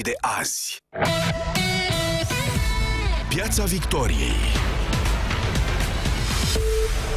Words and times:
de 0.00 0.12
azi. 0.20 0.76
Piața 3.28 3.64
Victoriei 3.64 4.40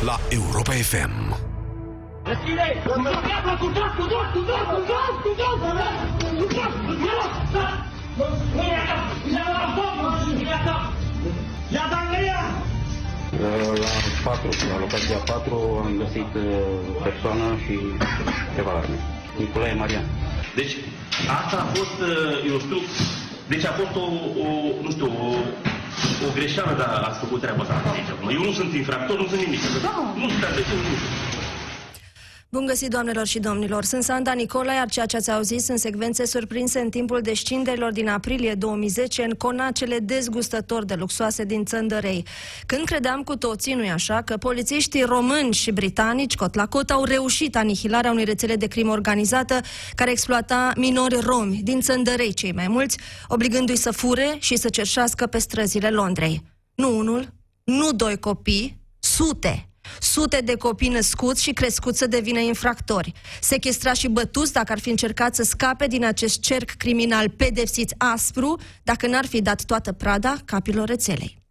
la 0.01 0.19
Europa 0.29 0.71
FM. 0.71 1.35
La 2.23 2.33
4, 14.23 14.49
la 14.69 14.79
locația 14.79 15.17
4 15.17 15.83
am 15.85 15.97
găsit 15.97 16.33
uh, 16.35 16.51
persoană 17.03 17.57
și 17.65 17.79
ceva 18.55 18.71
arme. 18.71 19.24
Nicolae 19.39 19.73
Marian. 19.81 20.05
Deci, 20.59 20.73
asta 21.39 21.55
a 21.63 21.67
fost, 21.77 21.97
uh, 22.01 22.51
eu 22.51 22.57
știu, 22.65 22.79
deci 23.51 23.65
a 23.71 23.73
fost 23.79 23.93
o, 24.03 24.05
o 24.45 24.47
nu 24.85 24.91
știu, 24.95 25.07
o, 25.25 25.27
o 26.25 26.27
greșeală, 26.37 26.73
dar 26.81 26.89
ați 27.09 27.19
făcut 27.23 27.39
treaba 27.43 27.61
asta 27.63 27.75
aici. 27.95 28.11
acum. 28.13 28.27
Eu 28.37 28.43
nu 28.47 28.53
sunt 28.59 28.71
infractor, 28.81 29.15
nu 29.21 29.27
sunt 29.31 29.41
nimic. 29.45 29.61
Nu 30.21 30.27
sunt 30.31 30.41
de 30.57 30.61
ce, 30.67 30.73
nu 30.89 30.95
știu. 30.99 31.44
Bun 32.55 32.65
găsit, 32.65 32.89
doamnelor 32.89 33.25
și 33.25 33.39
domnilor! 33.39 33.83
Sunt 33.83 34.03
Sanda 34.03 34.33
Nicola, 34.33 34.73
iar 34.73 34.89
ceea 34.89 35.05
ce 35.05 35.15
ați 35.15 35.31
auzit 35.31 35.61
sunt 35.61 35.79
secvențe 35.79 36.25
surprinse 36.25 36.79
în 36.79 36.89
timpul 36.89 37.21
descinderilor 37.21 37.91
din 37.91 38.07
aprilie 38.07 38.53
2010 38.53 39.23
în 39.23 39.31
conacele 39.31 39.99
dezgustător 39.99 40.85
de 40.85 40.93
luxoase 40.93 41.43
din 41.43 41.65
Țăndărei. 41.65 42.25
Când 42.65 42.85
credeam 42.85 43.23
cu 43.23 43.35
toții, 43.35 43.73
nu-i 43.73 43.89
așa, 43.89 44.21
că 44.21 44.37
polițiștii 44.37 45.03
români 45.03 45.53
și 45.53 45.71
britanici, 45.71 46.35
cot 46.35 46.55
la 46.55 46.65
cot, 46.65 46.89
au 46.89 47.03
reușit 47.03 47.55
anihilarea 47.55 48.11
unei 48.11 48.25
rețele 48.25 48.55
de 48.55 48.67
crimă 48.67 48.91
organizată 48.91 49.59
care 49.95 50.11
exploata 50.11 50.71
minori 50.75 51.19
romi 51.19 51.61
din 51.63 51.81
Țăndărei 51.81 52.33
cei 52.33 52.51
mai 52.51 52.67
mulți, 52.67 52.97
obligându-i 53.27 53.75
să 53.75 53.91
fure 53.91 54.35
și 54.39 54.55
să 54.55 54.69
cerșească 54.69 55.25
pe 55.25 55.37
străzile 55.37 55.89
Londrei. 55.89 56.41
Nu 56.75 56.97
unul, 56.97 57.33
nu 57.63 57.91
doi 57.91 58.19
copii, 58.19 58.79
sute 58.99 59.69
Sute 59.99 60.41
de 60.43 60.55
copii 60.55 60.89
născuți 60.89 61.43
și 61.43 61.51
crescuți 61.51 61.97
să 61.97 62.07
devină 62.07 62.39
infractori. 62.39 63.11
Sechestrați 63.41 63.99
și 63.99 64.07
bătuți 64.07 64.53
dacă 64.53 64.71
ar 64.71 64.79
fi 64.79 64.89
încercat 64.89 65.35
să 65.35 65.43
scape 65.43 65.87
din 65.87 66.05
acest 66.05 66.39
cerc 66.39 66.69
criminal 66.69 67.29
pedepsiți 67.29 67.93
aspru, 67.97 68.59
dacă 68.83 69.07
n-ar 69.07 69.25
fi 69.25 69.41
dat 69.41 69.63
toată 69.63 69.91
prada 69.91 70.35
capilor 70.45 70.87
rețelei. 70.87 71.43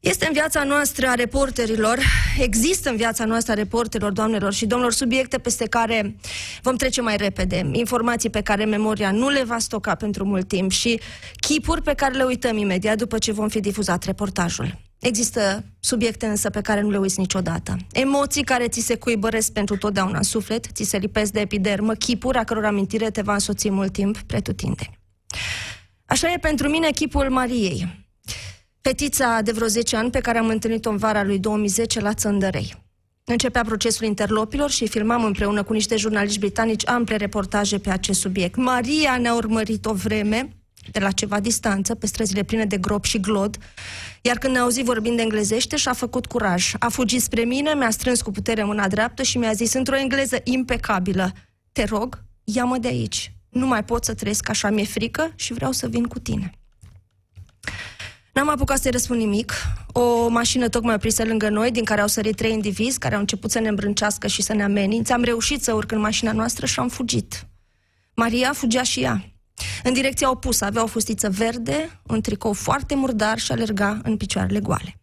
Este 0.00 0.26
în 0.26 0.32
viața 0.32 0.64
noastră 0.64 1.06
a 1.06 1.14
reporterilor, 1.14 1.98
există 2.38 2.90
în 2.90 2.96
viața 2.96 3.24
noastră 3.24 3.52
a 3.52 3.54
reporterilor, 3.54 4.12
doamnelor 4.12 4.52
și 4.52 4.66
domnilor, 4.66 4.92
subiecte 4.92 5.38
peste 5.38 5.66
care 5.66 6.16
vom 6.62 6.76
trece 6.76 7.00
mai 7.00 7.16
repede, 7.16 7.70
informații 7.72 8.30
pe 8.30 8.40
care 8.40 8.64
memoria 8.64 9.10
nu 9.10 9.28
le 9.28 9.44
va 9.44 9.58
stoca 9.58 9.94
pentru 9.94 10.24
mult 10.24 10.48
timp 10.48 10.70
și 10.70 11.00
chipuri 11.40 11.82
pe 11.82 11.94
care 11.94 12.14
le 12.14 12.22
uităm 12.22 12.56
imediat 12.56 12.96
după 12.96 13.18
ce 13.18 13.32
vom 13.32 13.48
fi 13.48 13.60
difuzat 13.60 14.04
reportajul. 14.04 14.87
Există 15.00 15.64
subiecte 15.80 16.26
însă 16.26 16.50
pe 16.50 16.60
care 16.60 16.80
nu 16.80 16.90
le 16.90 16.98
uiți 16.98 17.20
niciodată. 17.20 17.76
Emoții 17.92 18.44
care 18.44 18.68
ți 18.68 18.80
se 18.80 18.96
cuibăresc 18.96 19.52
pentru 19.52 19.76
totdeauna 19.76 20.16
în 20.16 20.22
suflet, 20.22 20.66
ți 20.72 20.82
se 20.82 20.96
lipesc 20.96 21.32
de 21.32 21.40
epidermă, 21.40 21.94
chipuri 21.94 22.38
a 22.38 22.44
căror 22.44 22.64
amintire 22.64 23.10
te 23.10 23.22
va 23.22 23.32
însoți 23.32 23.70
mult 23.70 23.92
timp 23.92 24.18
pretutindeni. 24.18 24.98
Așa 26.06 26.32
e 26.32 26.38
pentru 26.38 26.68
mine 26.68 26.90
chipul 26.90 27.30
Mariei, 27.30 28.06
fetița 28.80 29.40
de 29.40 29.52
vreo 29.52 29.66
10 29.66 29.96
ani 29.96 30.10
pe 30.10 30.20
care 30.20 30.38
am 30.38 30.48
întâlnit-o 30.48 30.90
în 30.90 30.96
vara 30.96 31.24
lui 31.24 31.38
2010 31.38 32.00
la 32.00 32.14
Țăndărei. 32.14 32.86
Începea 33.24 33.62
procesul 33.62 34.06
interlopilor 34.06 34.70
și 34.70 34.88
filmam 34.88 35.24
împreună 35.24 35.62
cu 35.62 35.72
niște 35.72 35.96
jurnaliști 35.96 36.38
britanici 36.38 36.88
ample 36.88 37.16
reportaje 37.16 37.78
pe 37.78 37.90
acest 37.90 38.20
subiect. 38.20 38.56
Maria 38.56 39.18
ne-a 39.18 39.34
urmărit 39.34 39.86
o 39.86 39.92
vreme, 39.92 40.57
de 40.92 40.98
la 40.98 41.10
ceva 41.10 41.40
distanță, 41.40 41.94
pe 41.94 42.06
străzile 42.06 42.42
pline 42.42 42.64
de 42.64 42.76
grop 42.76 43.04
și 43.04 43.20
glod, 43.20 43.56
iar 44.22 44.38
când 44.38 44.52
ne-a 44.52 44.62
auzit 44.62 44.84
vorbind 44.84 45.16
de 45.16 45.22
englezește, 45.22 45.76
și-a 45.76 45.92
făcut 45.92 46.26
curaj. 46.26 46.72
A 46.78 46.88
fugit 46.88 47.22
spre 47.22 47.42
mine, 47.42 47.74
mi-a 47.74 47.90
strâns 47.90 48.22
cu 48.22 48.30
putere 48.30 48.64
mâna 48.64 48.88
dreaptă 48.88 49.22
și 49.22 49.38
mi-a 49.38 49.52
zis 49.52 49.72
într-o 49.72 49.96
engleză 49.96 50.40
impecabilă, 50.44 51.32
te 51.72 51.84
rog, 51.84 52.22
ia-mă 52.44 52.78
de 52.78 52.88
aici. 52.88 53.32
Nu 53.48 53.66
mai 53.66 53.84
pot 53.84 54.04
să 54.04 54.14
trăiesc 54.14 54.48
așa, 54.48 54.70
mi-e 54.70 54.84
frică 54.84 55.32
și 55.34 55.52
vreau 55.52 55.72
să 55.72 55.88
vin 55.88 56.04
cu 56.04 56.18
tine. 56.18 56.52
N-am 58.32 58.48
apucat 58.48 58.78
să-i 58.78 58.90
răspund 58.90 59.20
nimic. 59.20 59.52
O 59.92 60.28
mașină 60.28 60.68
tocmai 60.68 60.94
oprise 60.94 61.24
lângă 61.24 61.48
noi, 61.48 61.70
din 61.70 61.84
care 61.84 62.00
au 62.00 62.06
sărit 62.06 62.36
trei 62.36 62.52
indivizi, 62.52 62.98
care 62.98 63.14
au 63.14 63.20
început 63.20 63.50
să 63.50 63.58
ne 63.58 63.68
îmbrâncească 63.68 64.26
și 64.26 64.42
să 64.42 64.52
ne 64.52 64.62
amenințe. 64.62 65.12
Am 65.12 65.22
reușit 65.22 65.62
să 65.62 65.72
urc 65.72 65.92
în 65.92 66.00
mașina 66.00 66.32
noastră 66.32 66.66
și 66.66 66.80
am 66.80 66.88
fugit. 66.88 67.46
Maria 68.14 68.52
fugea 68.52 68.82
și 68.82 69.00
ea. 69.00 69.24
În 69.82 69.92
direcția 69.92 70.30
opusă 70.30 70.64
avea 70.64 70.82
o 70.82 70.86
fustiță 70.86 71.30
verde, 71.30 72.00
un 72.06 72.20
tricou 72.20 72.52
foarte 72.52 72.94
murdar 72.94 73.38
și 73.38 73.52
alerga 73.52 74.00
în 74.02 74.16
picioarele 74.16 74.60
goale. 74.60 75.00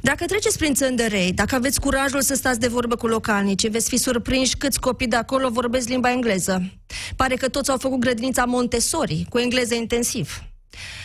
Dacă 0.00 0.24
treceți 0.24 0.58
prin 0.58 0.74
Țăndărei, 0.74 1.32
dacă 1.32 1.54
aveți 1.54 1.80
curajul 1.80 2.22
să 2.22 2.34
stați 2.34 2.60
de 2.60 2.66
vorbă 2.68 2.96
cu 2.96 3.06
localnici, 3.06 3.68
veți 3.68 3.88
fi 3.88 3.96
surprinși 3.96 4.56
câți 4.56 4.80
copii 4.80 5.06
de 5.06 5.16
acolo 5.16 5.48
vorbesc 5.50 5.88
limba 5.88 6.10
engleză. 6.10 6.72
Pare 7.16 7.34
că 7.34 7.48
toți 7.48 7.70
au 7.70 7.78
făcut 7.78 7.98
grădinița 7.98 8.44
Montessori, 8.44 9.26
cu 9.28 9.38
engleză 9.38 9.74
intensiv. 9.74 10.42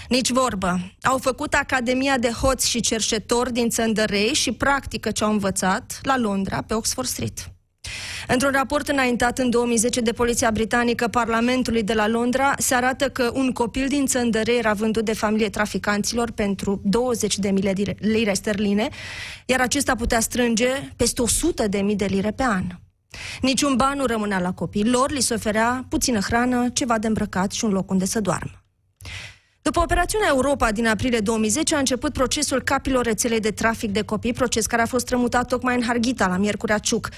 Nici 0.09 0.31
vorbă. 0.31 0.91
Au 1.01 1.17
făcut 1.17 1.53
Academia 1.53 2.17
de 2.17 2.29
Hoți 2.29 2.69
și 2.69 2.79
Cerșetori 2.79 3.53
din 3.53 3.69
Țăndărei 3.69 4.33
și 4.33 4.51
practică 4.51 5.11
ce 5.11 5.23
au 5.23 5.31
învățat 5.31 5.99
la 6.01 6.17
Londra, 6.17 6.61
pe 6.61 6.73
Oxford 6.73 7.07
Street. 7.07 7.51
Într-un 8.27 8.51
raport 8.51 8.87
înaintat 8.87 9.37
în 9.37 9.49
2010 9.49 10.01
de 10.01 10.11
Poliția 10.11 10.51
Britanică 10.51 11.07
Parlamentului 11.07 11.83
de 11.83 11.93
la 11.93 12.07
Londra, 12.07 12.53
se 12.57 12.75
arată 12.75 13.09
că 13.09 13.31
un 13.33 13.51
copil 13.51 13.87
din 13.87 14.05
Țăndăre 14.05 14.55
era 14.55 14.73
vândut 14.73 15.05
de 15.05 15.13
familie 15.13 15.49
traficanților 15.49 16.31
pentru 16.31 16.81
20 16.83 17.37
de 17.37 17.49
mii 17.49 17.61
de 17.61 17.95
lire 17.99 18.33
sterline, 18.33 18.87
iar 19.45 19.59
acesta 19.59 19.95
putea 19.95 20.19
strânge 20.19 20.67
peste 20.95 21.21
100 21.21 21.67
de 21.67 21.77
mii 21.77 21.95
de 21.95 22.05
lire 22.05 22.31
pe 22.31 22.43
an. 22.43 22.63
Niciun 23.41 23.75
ban 23.75 23.97
nu 23.97 24.05
rămânea 24.05 24.39
la 24.39 24.53
copii 24.53 24.89
lor, 24.89 25.11
li 25.11 25.21
se 25.21 25.33
oferea 25.33 25.85
puțină 25.89 26.19
hrană, 26.19 26.69
ceva 26.73 26.97
de 26.97 27.07
îmbrăcat 27.07 27.51
și 27.51 27.65
un 27.65 27.71
loc 27.71 27.91
unde 27.91 28.05
să 28.05 28.21
doarmă. 28.21 28.63
După 29.61 29.79
operațiunea 29.79 30.27
Europa 30.29 30.71
din 30.71 30.87
aprilie 30.87 31.19
2010 31.19 31.75
a 31.75 31.79
început 31.79 32.13
procesul 32.13 32.61
capilor 32.61 33.05
rețelei 33.05 33.39
de 33.39 33.51
trafic 33.51 33.91
de 33.91 34.01
copii, 34.01 34.33
proces 34.33 34.65
care 34.65 34.81
a 34.81 34.85
fost 34.85 35.05
strămutat 35.05 35.47
tocmai 35.47 35.75
în 35.75 35.83
Harghita, 35.83 36.27
la 36.27 36.37
Miercurea 36.37 36.77
Ciuc. 36.77 37.09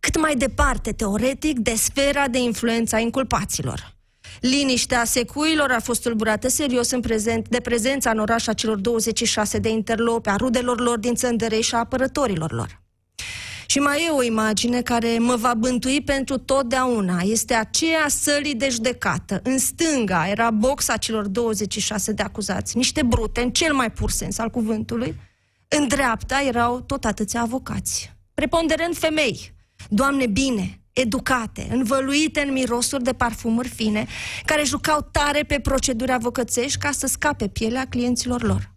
Cât 0.00 0.20
mai 0.20 0.36
departe, 0.36 0.92
teoretic, 0.92 1.58
de 1.58 1.74
sfera 1.74 2.28
de 2.28 2.38
influență 2.38 2.94
a 2.94 2.98
inculpaților. 2.98 3.94
Liniștea 4.40 5.04
secuilor 5.04 5.70
a 5.70 5.80
fost 5.80 6.02
tulburată 6.02 6.48
serios 6.48 6.90
în 6.90 7.00
prezent, 7.00 7.48
de 7.48 7.60
prezența 7.60 8.10
în 8.10 8.18
oraș 8.18 8.46
a 8.46 8.52
celor 8.52 8.76
26 8.76 9.58
de 9.58 9.68
interlopi, 9.68 10.28
a 10.28 10.36
rudelor 10.36 10.80
lor 10.80 10.98
din 10.98 11.14
Țăndărei 11.14 11.62
și 11.62 11.74
a 11.74 11.78
apărătorilor 11.78 12.52
lor. 12.52 12.84
Și 13.66 13.78
mai 13.78 14.04
e 14.06 14.10
o 14.10 14.22
imagine 14.22 14.82
care 14.82 15.18
mă 15.18 15.36
va 15.36 15.54
bântui 15.54 16.00
pentru 16.00 16.38
totdeauna. 16.38 17.20
Este 17.20 17.54
aceea 17.54 18.08
sălii 18.08 18.54
de 18.54 18.68
judecată. 18.68 19.40
În 19.42 19.58
stânga 19.58 20.28
era 20.28 20.50
boxa 20.50 20.96
celor 20.96 21.26
26 21.26 22.12
de 22.12 22.22
acuzați, 22.22 22.76
niște 22.76 23.02
brute, 23.02 23.40
în 23.40 23.50
cel 23.50 23.74
mai 23.74 23.90
pur 23.90 24.10
sens 24.10 24.38
al 24.38 24.50
cuvântului. 24.50 25.16
În 25.68 25.88
dreapta 25.88 26.42
erau 26.46 26.80
tot 26.80 27.04
atâția 27.04 27.40
avocați. 27.40 28.14
Preponderent 28.34 28.96
femei, 28.96 29.52
doamne 29.88 30.26
bine, 30.26 30.80
educate, 30.92 31.66
învăluite 31.70 32.40
în 32.40 32.52
mirosuri 32.52 33.02
de 33.02 33.12
parfumuri 33.12 33.68
fine, 33.68 34.06
care 34.44 34.64
jucau 34.64 35.08
tare 35.12 35.42
pe 35.42 35.60
proceduri 35.60 36.12
avocățești 36.12 36.78
ca 36.78 36.90
să 36.90 37.06
scape 37.06 37.48
pielea 37.48 37.86
clienților 37.88 38.42
lor. 38.42 38.74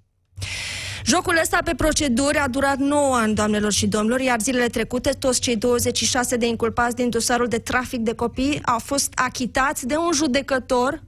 Jocul 1.09 1.37
ăsta 1.41 1.59
pe 1.63 1.75
proceduri 1.75 2.37
a 2.37 2.47
durat 2.47 2.77
9 2.77 3.15
ani, 3.15 3.35
doamnelor 3.35 3.71
și 3.71 3.87
domnilor, 3.87 4.19
iar 4.19 4.39
zilele 4.39 4.67
trecute 4.67 5.09
toți 5.09 5.39
cei 5.39 5.55
26 5.55 6.35
de 6.35 6.47
inculpați 6.47 6.95
din 6.95 7.09
dosarul 7.09 7.47
de 7.47 7.57
trafic 7.57 7.99
de 7.99 8.13
copii 8.13 8.61
au 8.65 8.79
fost 8.79 9.11
achitați 9.15 9.87
de 9.87 9.95
un 9.95 10.11
judecător, 10.13 11.03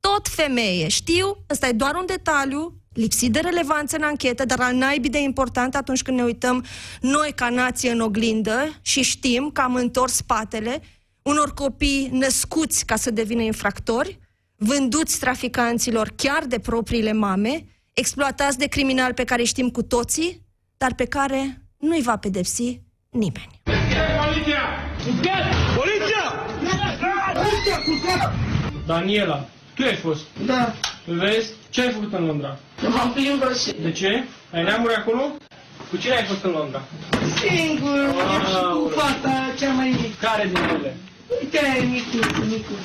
tot 0.00 0.28
femeie. 0.28 0.88
Știu, 0.88 1.44
ăsta 1.50 1.68
e 1.68 1.72
doar 1.72 1.94
un 1.94 2.06
detaliu, 2.06 2.74
lipsit 2.92 3.32
de 3.32 3.38
relevanță 3.38 3.96
în 3.96 4.02
anchetă, 4.02 4.44
dar 4.44 4.60
al 4.60 4.74
naibii 4.74 5.10
de 5.10 5.22
important 5.22 5.74
atunci 5.76 6.02
când 6.02 6.16
ne 6.16 6.24
uităm 6.24 6.64
noi 7.00 7.32
ca 7.34 7.48
nație 7.48 7.90
în 7.90 8.00
oglindă 8.00 8.78
și 8.82 9.02
știm 9.02 9.50
că 9.52 9.60
am 9.60 9.74
întors 9.74 10.12
spatele 10.12 10.82
unor 11.22 11.54
copii 11.54 12.08
născuți 12.12 12.84
ca 12.84 12.96
să 12.96 13.10
devină 13.10 13.42
infractori, 13.42 14.18
vânduți 14.56 15.18
traficanților 15.18 16.12
chiar 16.16 16.44
de 16.44 16.58
propriile 16.58 17.12
mame, 17.12 17.64
exploatați 18.00 18.58
de 18.58 18.66
criminali 18.66 19.14
pe 19.14 19.24
care 19.24 19.42
știm 19.42 19.68
cu 19.70 19.82
toții, 19.82 20.42
dar 20.76 20.94
pe 20.94 21.04
care 21.04 21.62
nu-i 21.78 22.02
va 22.02 22.16
pedepsi 22.16 22.80
nimeni. 23.10 23.60
Poliția! 23.62 24.62
Poliția! 24.96 25.42
Poliția! 25.76 26.24
Daniela, 28.86 29.48
tu 29.74 29.82
ai 29.82 29.94
fost? 29.94 30.22
Da, 30.46 30.74
Vezi? 31.04 31.50
Ce 31.70 31.80
ai 31.80 31.90
făcut 31.92 32.12
în 32.12 32.26
Londra? 32.26 32.58
m-am 32.88 33.12
plimbat 33.12 33.56
și 33.58 33.72
De 33.82 33.92
ce? 33.92 34.24
Ai 34.52 34.62
neamuri 34.62 34.94
acolo? 34.94 35.22
Cu 35.90 35.96
cine 35.96 36.14
ai 36.16 36.24
fost 36.24 36.44
în 36.44 36.50
Londra? 36.50 36.82
singur, 37.40 38.08
și 38.08 38.14
cu 38.14 38.56
Aoleu. 38.56 38.88
fata 38.96 39.34
cea 39.58 39.72
mai 39.72 39.88
mică. 40.02 40.16
Care 40.26 40.46
din 40.46 40.56
ele? 40.56 40.96
Uite, 41.40 41.58
aia 41.58 41.74
e 41.82 41.84
micuț, 41.84 42.36
micuț. 42.50 42.84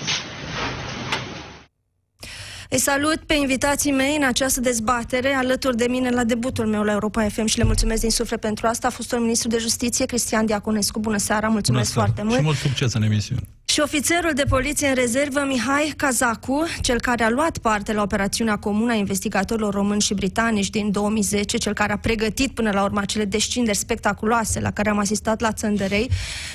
Îi 2.73 2.79
salut 2.79 3.18
pe 3.25 3.33
invitații 3.33 3.91
mei 3.91 4.15
în 4.15 4.23
această 4.23 4.59
dezbatere, 4.59 5.33
alături 5.33 5.77
de 5.77 5.85
mine 5.89 6.09
la 6.09 6.23
debutul 6.23 6.65
meu 6.65 6.83
la 6.83 6.91
Europa 6.91 7.27
FM 7.27 7.45
și 7.45 7.57
le 7.57 7.63
mulțumesc 7.63 8.01
din 8.01 8.09
suflet 8.09 8.39
pentru 8.39 8.68
asta. 8.68 8.88
A 8.88 8.89
fost 8.89 9.12
un 9.12 9.21
ministru 9.21 9.50
de 9.50 9.57
justiție, 9.57 10.06
Cristian 10.06 10.45
Diaconescu. 10.45 11.00
Bună 11.00 11.18
seara, 11.18 11.47
mulțumesc 11.47 11.94
Bună 11.94 12.06
foarte 12.06 12.23
mult. 12.23 12.38
Și 12.38 12.44
mult 12.44 12.57
succes 12.57 12.94
în 12.94 13.03
emisiune. 13.03 13.41
Și 13.71 13.79
ofițerul 13.79 14.31
de 14.33 14.44
poliție 14.50 14.88
în 14.88 14.94
rezervă, 14.94 15.44
Mihai 15.47 15.94
Cazacu, 15.97 16.63
cel 16.81 17.00
care 17.00 17.23
a 17.23 17.29
luat 17.29 17.57
parte 17.57 17.94
la 17.94 18.01
operațiunea 18.01 18.56
comună 18.56 18.91
a 18.91 18.95
investigatorilor 18.95 19.73
români 19.73 20.01
și 20.01 20.13
britanici 20.13 20.69
din 20.69 20.91
2010, 20.91 21.57
cel 21.57 21.73
care 21.73 21.91
a 21.91 21.97
pregătit 21.97 22.53
până 22.53 22.71
la 22.71 22.83
urmă 22.83 23.00
acele 23.00 23.25
descinderi 23.25 23.77
spectaculoase 23.77 24.59
la 24.59 24.71
care 24.71 24.89
am 24.89 24.97
asistat 24.97 25.39
la 25.39 25.51
Țăndărei. 25.51 26.09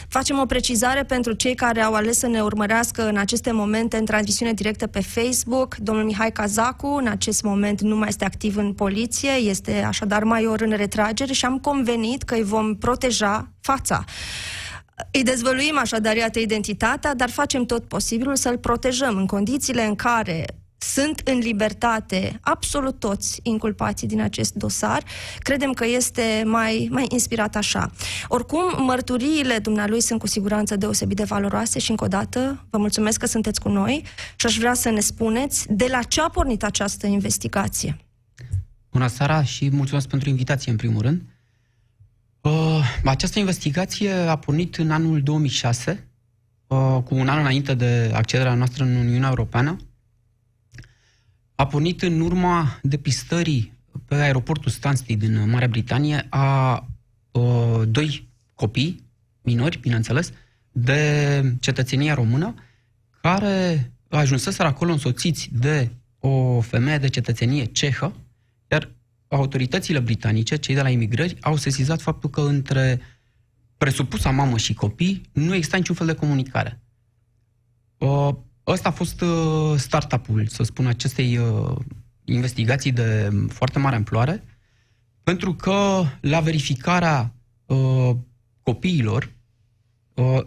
Facem 0.09 0.39
o 0.39 0.47
precizare 0.47 1.03
pentru 1.03 1.33
cei 1.33 1.55
care 1.55 1.81
au 1.81 1.95
ales 1.95 2.19
să 2.19 2.27
ne 2.27 2.41
urmărească 2.41 3.09
în 3.09 3.17
aceste 3.17 3.53
momente 3.53 3.97
în 3.97 4.05
transmisiune 4.05 4.53
directă 4.53 4.87
pe 4.87 5.01
Facebook. 5.01 5.77
Domnul 5.77 6.05
Mihai 6.05 6.33
Cazacu 6.33 6.87
în 6.87 7.07
acest 7.07 7.43
moment 7.43 7.81
nu 7.81 7.97
mai 7.97 8.09
este 8.09 8.25
activ 8.25 8.57
în 8.57 8.73
poliție, 8.73 9.31
este 9.31 9.83
așadar 9.87 10.25
major 10.25 10.61
în 10.61 10.73
retragere 10.77 11.33
și 11.33 11.45
am 11.45 11.59
convenit 11.59 12.23
că 12.23 12.35
îi 12.35 12.45
vom 12.45 12.75
proteja 12.75 13.51
fața. 13.61 14.05
Îi 15.13 15.23
dezvăluim 15.23 15.79
așadar, 15.79 16.17
iată, 16.17 16.39
identitatea, 16.39 17.15
dar 17.15 17.31
facem 17.31 17.65
tot 17.65 17.85
posibilul 17.85 18.37
să-l 18.37 18.59
protejăm 18.59 19.17
în 19.17 19.27
condițiile 19.27 19.85
în 19.85 19.95
care 19.95 20.45
sunt 20.79 21.21
în 21.25 21.39
libertate 21.39 22.39
absolut 22.41 22.99
toți 22.99 23.41
inculpații 23.43 24.07
din 24.07 24.21
acest 24.21 24.55
dosar. 24.55 25.03
Credem 25.39 25.73
că 25.73 25.87
este 25.87 26.43
mai, 26.45 26.89
mai 26.91 27.07
inspirat 27.09 27.57
așa. 27.57 27.91
Oricum, 28.29 28.85
mărturiile 28.85 29.59
dumnealui 29.59 30.01
sunt 30.01 30.21
cu 30.21 30.27
siguranță 30.27 30.77
deosebit 30.77 31.17
de 31.17 31.25
valoroase 31.25 31.79
și 31.79 31.91
încă 31.91 32.05
o 32.05 32.09
dată 32.09 32.67
vă 32.71 32.79
mulțumesc 32.79 33.19
că 33.19 33.27
sunteți 33.27 33.61
cu 33.61 33.69
noi 33.69 34.05
și 34.37 34.47
aș 34.47 34.59
vrea 34.59 34.75
să 34.75 34.91
ne 34.91 35.01
spuneți 35.01 35.67
de 35.69 35.87
la 35.91 36.03
ce 36.03 36.21
a 36.21 36.29
pornit 36.29 36.65
această 36.65 37.07
investigație. 37.07 37.97
Bună 38.91 39.07
seara 39.07 39.43
și 39.43 39.71
mulțumesc 39.71 40.09
pentru 40.09 40.29
invitație 40.29 40.71
în 40.71 40.77
primul 40.77 41.03
rând. 41.03 41.23
Uh, 42.47 42.85
această 43.05 43.39
investigație 43.39 44.13
a 44.13 44.37
pornit 44.37 44.77
în 44.77 44.91
anul 44.91 45.23
2006, 45.23 46.09
uh, 46.67 46.99
cu 47.05 47.15
un 47.15 47.29
an 47.29 47.39
înainte 47.39 47.75
de 47.75 48.11
accederea 48.15 48.55
noastră 48.55 48.85
în 48.85 48.97
Uniunea 48.97 49.29
Europeană. 49.29 49.77
A 51.55 51.67
pornit 51.67 52.03
în 52.03 52.21
urma 52.21 52.79
depistării 52.83 53.73
pe 54.05 54.15
aeroportul 54.15 54.71
Stansted 54.71 55.19
din 55.19 55.51
Marea 55.51 55.69
Britanie 55.69 56.27
a 56.29 56.87
uh, 57.31 57.83
doi 57.89 58.29
copii, 58.55 59.05
minori, 59.43 59.79
bineînțeles, 59.79 60.33
de 60.73 61.57
cetățenia 61.61 62.15
română, 62.15 62.55
care 63.21 63.93
ajunseseră 64.09 64.69
acolo 64.69 64.93
însoțiți 64.93 65.49
de 65.53 65.91
o 66.19 66.61
femeie 66.61 66.99
de 66.99 67.09
cetățenie 67.09 67.65
cehă, 67.65 68.05
iar 68.05 68.26
autoritățile 69.29 69.99
britanice, 69.99 70.57
cei 70.57 70.75
de 70.75 70.83
la 70.83 70.91
imigrări, 70.91 71.37
au 71.41 71.57
sesizat 71.57 72.01
faptul 72.01 72.31
că 72.31 72.41
între 72.41 73.01
presupusa 73.77 74.31
mamă 74.31 74.57
și 74.57 74.75
copii 74.75 75.31
nu 75.33 75.55
exista 75.55 75.77
niciun 75.77 75.95
fel 75.95 76.07
de 76.07 76.15
comunicare. 76.15 76.81
Uh, 77.99 78.29
ăsta 78.67 78.89
a 78.89 78.93
fost 78.93 79.21
uh, 79.21 79.75
startup-ul, 79.77 80.47
să 80.47 80.63
spun, 80.63 80.87
acestei 80.87 81.39
uh, 81.39 81.77
investigații 82.25 82.93
de 82.93 83.31
foarte 83.49 83.79
mare 83.79 83.97
amploare, 83.97 84.45
pentru 85.23 85.55
că 85.55 86.05
la 86.21 86.41
verificarea 86.41 87.31
copiilor, 88.63 89.33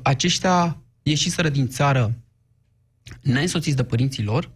aceștia 0.01 0.81
ieșiseră 1.03 1.49
din 1.49 1.67
țară 1.67 2.13
neînsoțiți 3.21 3.75
de 3.75 3.83
părinții 3.83 4.23
lor, 4.23 4.51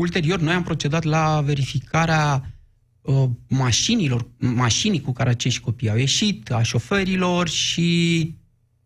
Ulterior, 0.00 0.40
noi 0.40 0.54
am 0.54 0.62
procedat 0.62 1.02
la 1.02 1.40
verificarea 1.40 2.52
uh, 3.00 3.28
mașinilor, 3.48 4.26
mașinii 4.38 5.00
cu 5.00 5.12
care 5.12 5.30
acești 5.30 5.60
copii 5.60 5.90
au 5.90 5.96
ieșit, 5.96 6.50
a 6.50 6.62
șoferilor 6.62 7.48
și 7.48 8.34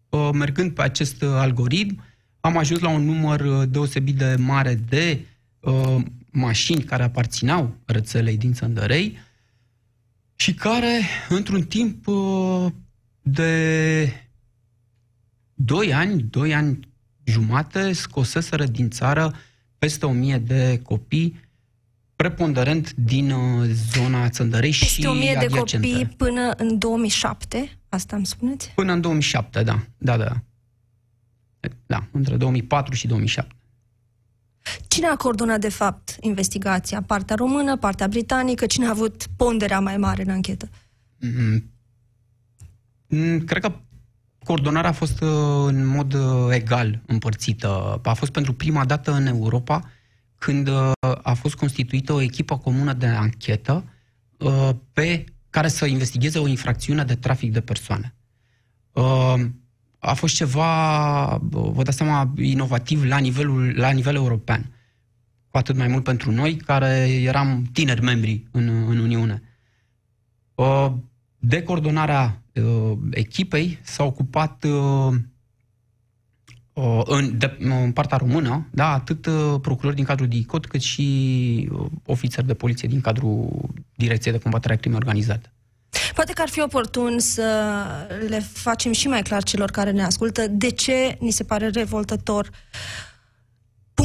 uh, 0.09 0.31
mergând 0.33 0.73
pe 0.73 0.83
acest 0.83 1.23
uh, 1.23 1.29
algoritm, 1.29 2.03
am 2.41 2.57
ajuns 2.57 2.81
la 2.81 2.89
un 2.89 3.05
număr 3.05 3.41
uh, 3.41 3.69
deosebit 3.69 4.17
de 4.17 4.37
mare 4.39 4.75
de 4.75 5.25
uh, 5.61 5.97
mașini 6.31 6.83
care 6.83 7.03
aparțineau 7.03 7.77
rețelei 7.85 8.37
din 8.37 8.53
Țăndărei 8.53 9.19
și 10.35 10.55
care, 10.55 11.01
într-un 11.29 11.63
timp 11.63 12.07
uh, 12.07 12.67
de 13.23 14.13
2 15.55 15.93
ani, 15.93 16.23
2 16.23 16.55
ani 16.55 16.89
jumate, 17.25 17.93
scoseseră 17.93 18.65
din 18.65 18.91
țară 18.91 19.35
peste 19.85 20.07
1000 20.07 20.39
de 20.39 20.81
copii, 20.83 21.41
preponderent 22.17 22.93
din 22.93 23.31
uh, 23.31 23.71
zona 23.93 24.29
Țăndărei 24.29 24.71
peste 24.71 24.85
și 24.87 25.07
1000 25.07 25.33
de 25.33 25.45
adiacente. 25.45 25.89
copii 25.89 26.07
până 26.07 26.51
în 26.57 26.79
2007, 26.79 27.79
asta 27.89 28.17
îmi 28.17 28.27
spuneți? 28.27 28.73
Până 28.75 28.93
în 28.93 29.01
2007, 29.01 29.63
da. 29.63 29.87
Da, 29.99 30.17
da. 30.17 30.43
Da, 31.87 32.07
între 32.11 32.37
2004 32.37 32.95
și 32.95 33.07
2007. 33.07 33.55
Cine 34.89 35.07
a 35.07 35.17
coordonat, 35.17 35.61
de 35.61 35.69
fapt, 35.69 36.17
investigația? 36.21 37.03
Partea 37.03 37.37
română, 37.37 37.77
partea 37.77 38.09
britanică? 38.09 38.67
Cine 38.67 38.87
a 38.87 38.91
avut 38.91 39.27
ponderea 39.37 39.81
mai 39.81 39.97
mare 39.97 40.23
în 40.23 40.31
anchetă? 40.31 40.69
Mm, 41.19 41.71
mm, 43.07 43.41
Cred 43.45 43.63
că 43.63 43.73
coordonarea 44.45 44.91
a 44.91 44.93
fost 44.93 45.21
uh, 45.21 45.29
în 45.67 45.87
mod 45.87 46.13
uh, 46.13 46.47
egal 46.51 47.01
împărțită. 47.07 48.01
A 48.03 48.13
fost 48.13 48.33
pentru 48.33 48.53
prima 48.53 48.85
dată 48.85 49.13
în 49.13 49.27
Europa 49.27 49.91
când 50.39 50.69
uh, 50.69 50.93
a 51.23 51.35
fost 51.35 51.55
constituită 51.55 52.13
o 52.13 52.21
echipă 52.21 52.59
comună 52.59 52.93
de 52.93 53.07
anchetă 53.07 53.85
pe 54.93 55.25
care 55.51 55.69
să 55.69 55.87
investigheze 55.87 56.39
o 56.39 56.47
infracțiune 56.47 57.05
de 57.05 57.15
trafic 57.15 57.53
de 57.53 57.61
persoane. 57.61 58.15
A 59.99 60.15
fost 60.15 60.35
ceva, 60.35 61.39
vă 61.51 61.83
dați 61.83 61.97
seama, 61.97 62.33
inovativ 62.37 63.05
la, 63.05 63.19
nivelul, 63.19 63.73
la 63.77 63.91
nivel 63.91 64.15
european. 64.15 64.73
Cu 65.51 65.57
atât 65.57 65.77
mai 65.77 65.89
mult 65.89 66.05
pentru 66.05 66.31
noi, 66.31 66.57
care 66.57 67.09
eram 67.23 67.65
tineri 67.73 68.03
membri 68.03 68.45
în, 68.51 68.69
în 68.89 68.99
Uniune. 68.99 69.43
De 71.39 71.63
coordonarea 71.63 72.44
uh, 72.55 72.99
echipei 73.11 73.79
s-a 73.83 74.05
ocupat 74.05 74.65
uh, 74.65 75.15
uh, 76.73 77.03
în, 77.05 77.39
de, 77.39 77.57
în 77.59 77.93
partea 77.93 78.17
română, 78.17 78.69
da, 78.71 78.93
atât 78.93 79.27
uh, 79.27 79.55
procurori 79.61 79.97
din 79.97 80.05
cadrul 80.05 80.29
DICOT, 80.29 80.67
cât 80.67 80.81
și 80.81 81.69
uh, 81.73 81.87
ofițeri 82.07 82.47
de 82.47 82.55
poliție 82.55 82.89
din 82.89 83.01
cadrul 83.01 83.69
Direcției 83.95 84.33
de 84.33 84.41
Combatere 84.41 84.73
a 84.75 84.77
Crimei 84.77 84.99
Organizate. 84.99 85.49
Poate 86.15 86.33
că 86.33 86.43
ar 86.43 86.49
fi 86.49 86.61
oportun 86.61 87.19
să 87.19 87.65
le 88.29 88.39
facem 88.39 88.93
și 88.93 89.09
mai 89.09 89.23
clar 89.23 89.43
celor 89.43 89.71
care 89.71 89.91
ne 89.91 90.03
ascultă 90.03 90.47
de 90.47 90.71
ce 90.71 91.17
ni 91.21 91.31
se 91.31 91.45
pare 91.45 91.69
revoltător 91.69 92.51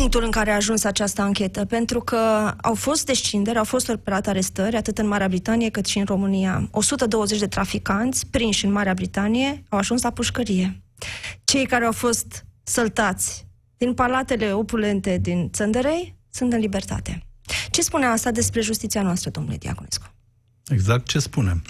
punctul 0.10 0.28
în 0.28 0.42
care 0.42 0.52
a 0.52 0.56
ajuns 0.56 0.84
această 0.84 1.22
anchetă, 1.22 1.66
pentru 1.66 2.00
că 2.00 2.18
au 2.62 2.74
fost 2.74 3.06
descinderi, 3.06 3.58
au 3.58 3.64
fost 3.64 3.90
operate 3.90 4.30
arestări, 4.30 4.76
atât 4.76 4.98
în 4.98 5.08
Marea 5.08 5.28
Britanie 5.28 5.70
cât 5.70 5.86
și 5.86 5.98
în 5.98 6.06
România. 6.06 6.68
120 6.72 7.40
de 7.40 7.48
traficanți 7.48 8.28
prinși 8.28 8.66
în 8.66 8.72
Marea 8.72 8.94
Britanie 8.94 9.64
au 9.70 9.78
ajuns 9.78 10.02
la 10.02 10.12
pușcărie. 10.12 10.82
Cei 11.44 11.66
care 11.66 11.86
au 11.86 11.92
fost 11.92 12.46
săltați 12.64 13.48
din 13.78 13.94
palatele 13.94 14.54
opulente 14.54 15.18
din 15.22 15.50
Țăndărei 15.52 16.16
sunt 16.30 16.54
în 16.54 16.60
libertate. 16.60 17.28
Ce 17.72 17.82
spune 17.82 18.06
asta 18.06 18.32
despre 18.32 18.62
justiția 18.62 19.02
noastră, 19.02 19.30
domnule 19.30 19.58
Diaconescu? 19.58 20.14
Exact 20.68 21.08
ce 21.08 21.20
spunem. 21.20 21.62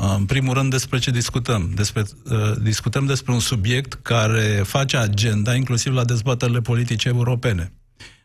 În 0.00 0.24
primul 0.24 0.54
rând 0.54 0.70
despre 0.70 0.98
ce 0.98 1.10
discutăm. 1.10 1.70
Despre, 1.74 2.02
uh, 2.24 2.52
discutăm 2.62 3.06
despre 3.06 3.32
un 3.32 3.40
subiect 3.40 3.94
care 4.02 4.62
face 4.64 4.96
agenda 4.96 5.54
inclusiv 5.54 5.92
la 5.92 6.04
dezbaterile 6.04 6.60
politice 6.60 7.08
europene. 7.08 7.72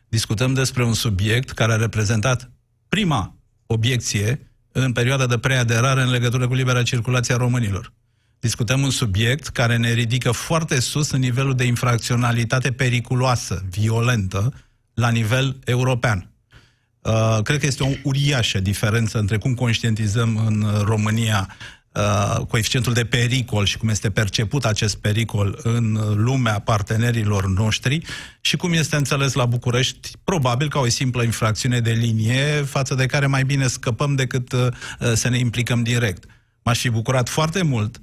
Discutăm 0.08 0.54
despre 0.54 0.84
un 0.84 0.94
subiect 0.94 1.50
care 1.50 1.72
a 1.72 1.76
reprezentat 1.76 2.50
prima 2.88 3.36
obiecție 3.66 4.50
în 4.72 4.92
perioada 4.92 5.26
de 5.26 5.38
preaderare 5.38 6.02
în 6.02 6.10
legătură 6.10 6.48
cu 6.48 6.54
libera 6.54 6.82
circulație 6.82 7.34
a 7.34 7.36
românilor. 7.36 7.92
Discutăm 8.40 8.82
un 8.82 8.90
subiect 8.90 9.46
care 9.46 9.76
ne 9.76 9.92
ridică 9.92 10.30
foarte 10.30 10.80
sus 10.80 11.10
în 11.10 11.20
nivelul 11.20 11.54
de 11.54 11.64
infracționalitate 11.64 12.72
periculoasă, 12.72 13.64
violentă, 13.70 14.52
la 14.94 15.08
nivel 15.08 15.58
european. 15.64 16.29
Uh, 17.02 17.38
cred 17.42 17.58
că 17.58 17.66
este 17.66 17.82
o 17.82 17.90
uriașă 18.02 18.60
diferență 18.60 19.18
între 19.18 19.38
cum 19.38 19.54
conștientizăm 19.54 20.42
în 20.46 20.66
România 20.84 21.56
uh, 21.92 22.46
coeficientul 22.46 22.92
de 22.92 23.04
pericol 23.04 23.64
și 23.64 23.78
cum 23.78 23.88
este 23.88 24.10
perceput 24.10 24.64
acest 24.64 24.96
pericol 24.96 25.60
în 25.62 25.98
lumea 26.14 26.58
partenerilor 26.58 27.46
noștri 27.48 28.02
și 28.40 28.56
cum 28.56 28.72
este 28.72 28.96
înțeles 28.96 29.32
la 29.32 29.46
București, 29.46 30.10
probabil 30.24 30.68
ca 30.68 30.78
o 30.78 30.88
simplă 30.88 31.22
infracțiune 31.22 31.80
de 31.80 31.92
linie 31.92 32.62
față 32.62 32.94
de 32.94 33.06
care 33.06 33.26
mai 33.26 33.44
bine 33.44 33.66
scăpăm 33.66 34.14
decât 34.14 34.52
uh, 34.52 34.68
să 35.14 35.28
ne 35.28 35.38
implicăm 35.38 35.82
direct. 35.82 36.24
M-aș 36.62 36.78
fi 36.78 36.90
bucurat 36.90 37.28
foarte 37.28 37.62
mult 37.62 38.00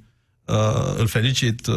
Uh, 0.48 0.94
îl 0.96 1.06
felicit 1.06 1.66
uh, 1.66 1.74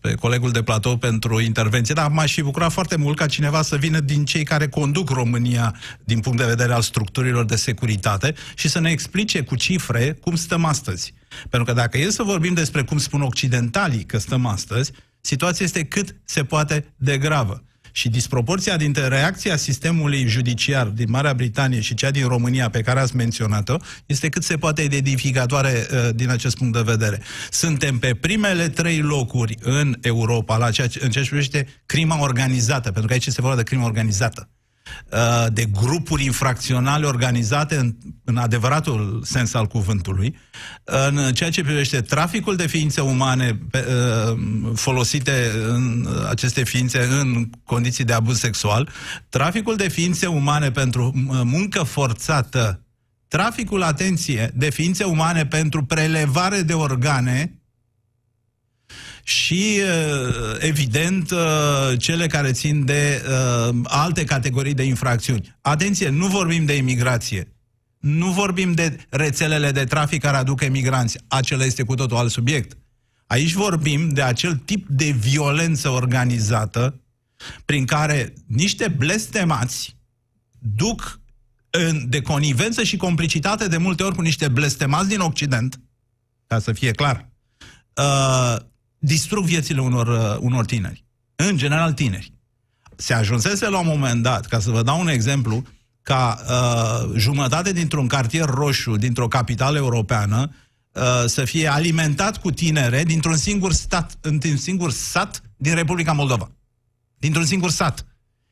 pe 0.00 0.14
colegul 0.14 0.50
de 0.50 0.62
platou 0.62 0.96
pentru 0.96 1.40
intervenție, 1.40 1.94
dar 1.94 2.10
m-aș 2.10 2.32
fi 2.32 2.42
bucurat 2.42 2.72
foarte 2.72 2.96
mult 2.96 3.16
ca 3.16 3.26
cineva 3.26 3.62
să 3.62 3.76
vină 3.76 4.00
din 4.00 4.24
cei 4.24 4.44
care 4.44 4.68
conduc 4.68 5.10
România 5.10 5.74
din 6.04 6.20
punct 6.20 6.38
de 6.38 6.44
vedere 6.44 6.72
al 6.72 6.82
structurilor 6.82 7.44
de 7.44 7.56
securitate 7.56 8.34
și 8.54 8.68
să 8.68 8.80
ne 8.80 8.90
explice 8.90 9.42
cu 9.42 9.54
cifre 9.54 10.18
cum 10.20 10.34
stăm 10.34 10.64
astăzi. 10.64 11.14
Pentru 11.50 11.72
că 11.72 11.80
dacă 11.80 11.98
e 11.98 12.10
să 12.10 12.22
vorbim 12.22 12.54
despre 12.54 12.82
cum 12.82 12.98
spun 12.98 13.22
occidentalii 13.22 14.04
că 14.04 14.18
stăm 14.18 14.46
astăzi, 14.46 14.92
situația 15.20 15.64
este 15.64 15.84
cât 15.84 16.14
se 16.24 16.44
poate 16.44 16.92
de 16.96 17.18
gravă. 17.18 17.62
Și 17.92 18.08
disproporția 18.08 18.76
dintre 18.76 19.06
reacția 19.06 19.56
sistemului 19.56 20.26
judiciar 20.26 20.86
din 20.86 21.06
Marea 21.10 21.34
Britanie 21.34 21.80
și 21.80 21.94
cea 21.94 22.10
din 22.10 22.26
România 22.26 22.70
pe 22.70 22.80
care 22.80 23.00
ați 23.00 23.16
menționat-o 23.16 23.76
este 24.06 24.28
cât 24.28 24.42
se 24.42 24.56
poate 24.56 24.82
identificatoare 24.82 25.86
uh, 25.92 26.08
din 26.14 26.28
acest 26.28 26.56
punct 26.56 26.72
de 26.72 26.82
vedere. 26.82 27.22
Suntem 27.50 27.98
pe 27.98 28.14
primele 28.14 28.68
trei 28.68 29.00
locuri 29.00 29.56
în 29.60 29.96
Europa 30.00 30.56
la 30.56 30.70
ceea 30.70 30.86
ce, 30.86 31.00
în 31.02 31.10
ceea 31.10 31.24
ce 31.24 31.30
privește 31.30 31.66
crima 31.86 32.20
organizată, 32.20 32.90
pentru 32.90 33.06
că 33.06 33.12
aici 33.12 33.26
este 33.26 33.40
vorba 33.40 33.56
de 33.56 33.62
crimă 33.62 33.84
organizată. 33.84 34.48
Uh, 35.12 35.46
de 35.52 35.64
grupuri 35.64 36.24
infracționale 36.24 37.06
organizate 37.06 37.76
în, 37.76 37.94
în 38.24 38.36
adevăratul 38.36 39.22
sens 39.24 39.54
al 39.54 39.66
cuvântului, 39.66 40.36
în 40.84 41.32
ceea 41.32 41.50
ce 41.50 41.62
privește 41.62 42.00
traficul 42.00 42.56
de 42.56 42.66
ființe 42.66 43.00
umane 43.00 43.58
pe, 43.70 43.86
uh, 43.88 44.38
folosite 44.74 45.50
în 45.68 46.08
aceste 46.28 46.64
ființe 46.64 47.02
în 47.04 47.50
condiții 47.64 48.04
de 48.04 48.12
abuz 48.12 48.38
sexual, 48.38 48.88
traficul 49.28 49.76
de 49.76 49.88
ființe 49.88 50.26
umane 50.26 50.70
pentru 50.70 51.12
uh, 51.14 51.40
muncă 51.44 51.82
forțată, 51.82 52.80
traficul, 53.28 53.82
atenție, 53.82 54.50
de 54.54 54.70
ființe 54.70 55.04
umane 55.04 55.46
pentru 55.46 55.84
prelevare 55.84 56.62
de 56.62 56.72
organe, 56.72 57.61
și, 59.22 59.80
uh, 59.80 60.56
evident, 60.58 61.30
uh, 61.30 61.98
cele 61.98 62.26
care 62.26 62.52
țin 62.52 62.84
de 62.84 63.24
uh, 63.28 63.76
alte 63.82 64.24
categorii 64.24 64.74
de 64.74 64.82
infracțiuni. 64.82 65.56
Atenție, 65.60 66.08
nu 66.08 66.26
vorbim 66.26 66.64
de 66.64 66.76
imigrație. 66.76 67.52
Nu 67.98 68.30
vorbim 68.30 68.72
de 68.72 68.96
rețelele 69.08 69.70
de 69.70 69.84
trafic 69.84 70.22
care 70.22 70.36
aduc 70.36 70.60
emigranți. 70.60 71.18
Acela 71.28 71.64
este 71.64 71.82
cu 71.82 71.94
totul 71.94 72.16
alt 72.16 72.30
subiect. 72.30 72.76
Aici 73.26 73.52
vorbim 73.52 74.08
de 74.08 74.22
acel 74.22 74.56
tip 74.56 74.86
de 74.88 75.10
violență 75.10 75.88
organizată 75.88 77.00
prin 77.64 77.84
care 77.84 78.32
niște 78.46 78.88
blestemați 78.88 79.96
duc 80.58 81.20
în, 81.70 82.08
de 82.08 82.22
conivență 82.22 82.82
și 82.82 82.96
complicitate 82.96 83.68
de 83.68 83.76
multe 83.76 84.02
ori 84.02 84.14
cu 84.14 84.20
niște 84.20 84.48
blestemați 84.48 85.08
din 85.08 85.20
Occident, 85.20 85.80
ca 86.46 86.58
să 86.58 86.72
fie 86.72 86.90
clar, 86.90 87.30
uh, 87.96 88.56
distrug 89.04 89.44
viețile 89.44 89.80
unor, 89.80 90.06
uh, 90.06 90.36
unor 90.40 90.64
tineri. 90.64 91.04
În 91.34 91.56
general 91.56 91.92
tineri. 91.92 92.32
Se 92.96 93.14
ajunsese 93.14 93.68
la 93.68 93.78
un 93.78 93.86
moment 93.86 94.22
dat, 94.22 94.46
ca 94.46 94.58
să 94.60 94.70
vă 94.70 94.82
dau 94.82 95.00
un 95.00 95.08
exemplu, 95.08 95.62
ca 96.02 96.40
uh, 96.48 97.18
jumătate 97.18 97.72
dintr-un 97.72 98.06
cartier 98.06 98.48
roșu, 98.48 98.96
dintr-o 98.96 99.28
capitală 99.28 99.76
europeană, 99.76 100.50
uh, 100.92 101.02
să 101.26 101.44
fie 101.44 101.68
alimentat 101.68 102.40
cu 102.40 102.50
tinere 102.50 103.02
dintr-un 103.02 103.36
singur 103.36 103.72
stat, 103.72 104.18
într-un 104.20 104.56
singur 104.56 104.90
sat 104.90 105.42
din 105.56 105.74
Republica 105.74 106.12
Moldova. 106.12 106.50
Dintr-un 107.18 107.44
singur 107.44 107.70
sat. 107.70 108.06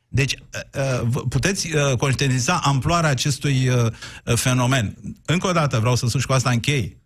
Deci, 0.08 0.34
uh, 0.34 1.00
uh 1.02 1.22
puteți 1.28 1.74
uh, 1.74 1.96
conștientiza 1.96 2.60
amploarea 2.62 3.10
acestui 3.10 3.68
uh, 3.68 3.92
fenomen. 4.34 4.96
Încă 5.24 5.46
o 5.46 5.52
dată 5.52 5.78
vreau 5.78 5.94
să 5.94 6.06
spun 6.06 6.20
și 6.20 6.26
cu 6.26 6.32
asta 6.32 6.50
închei. 6.50 6.98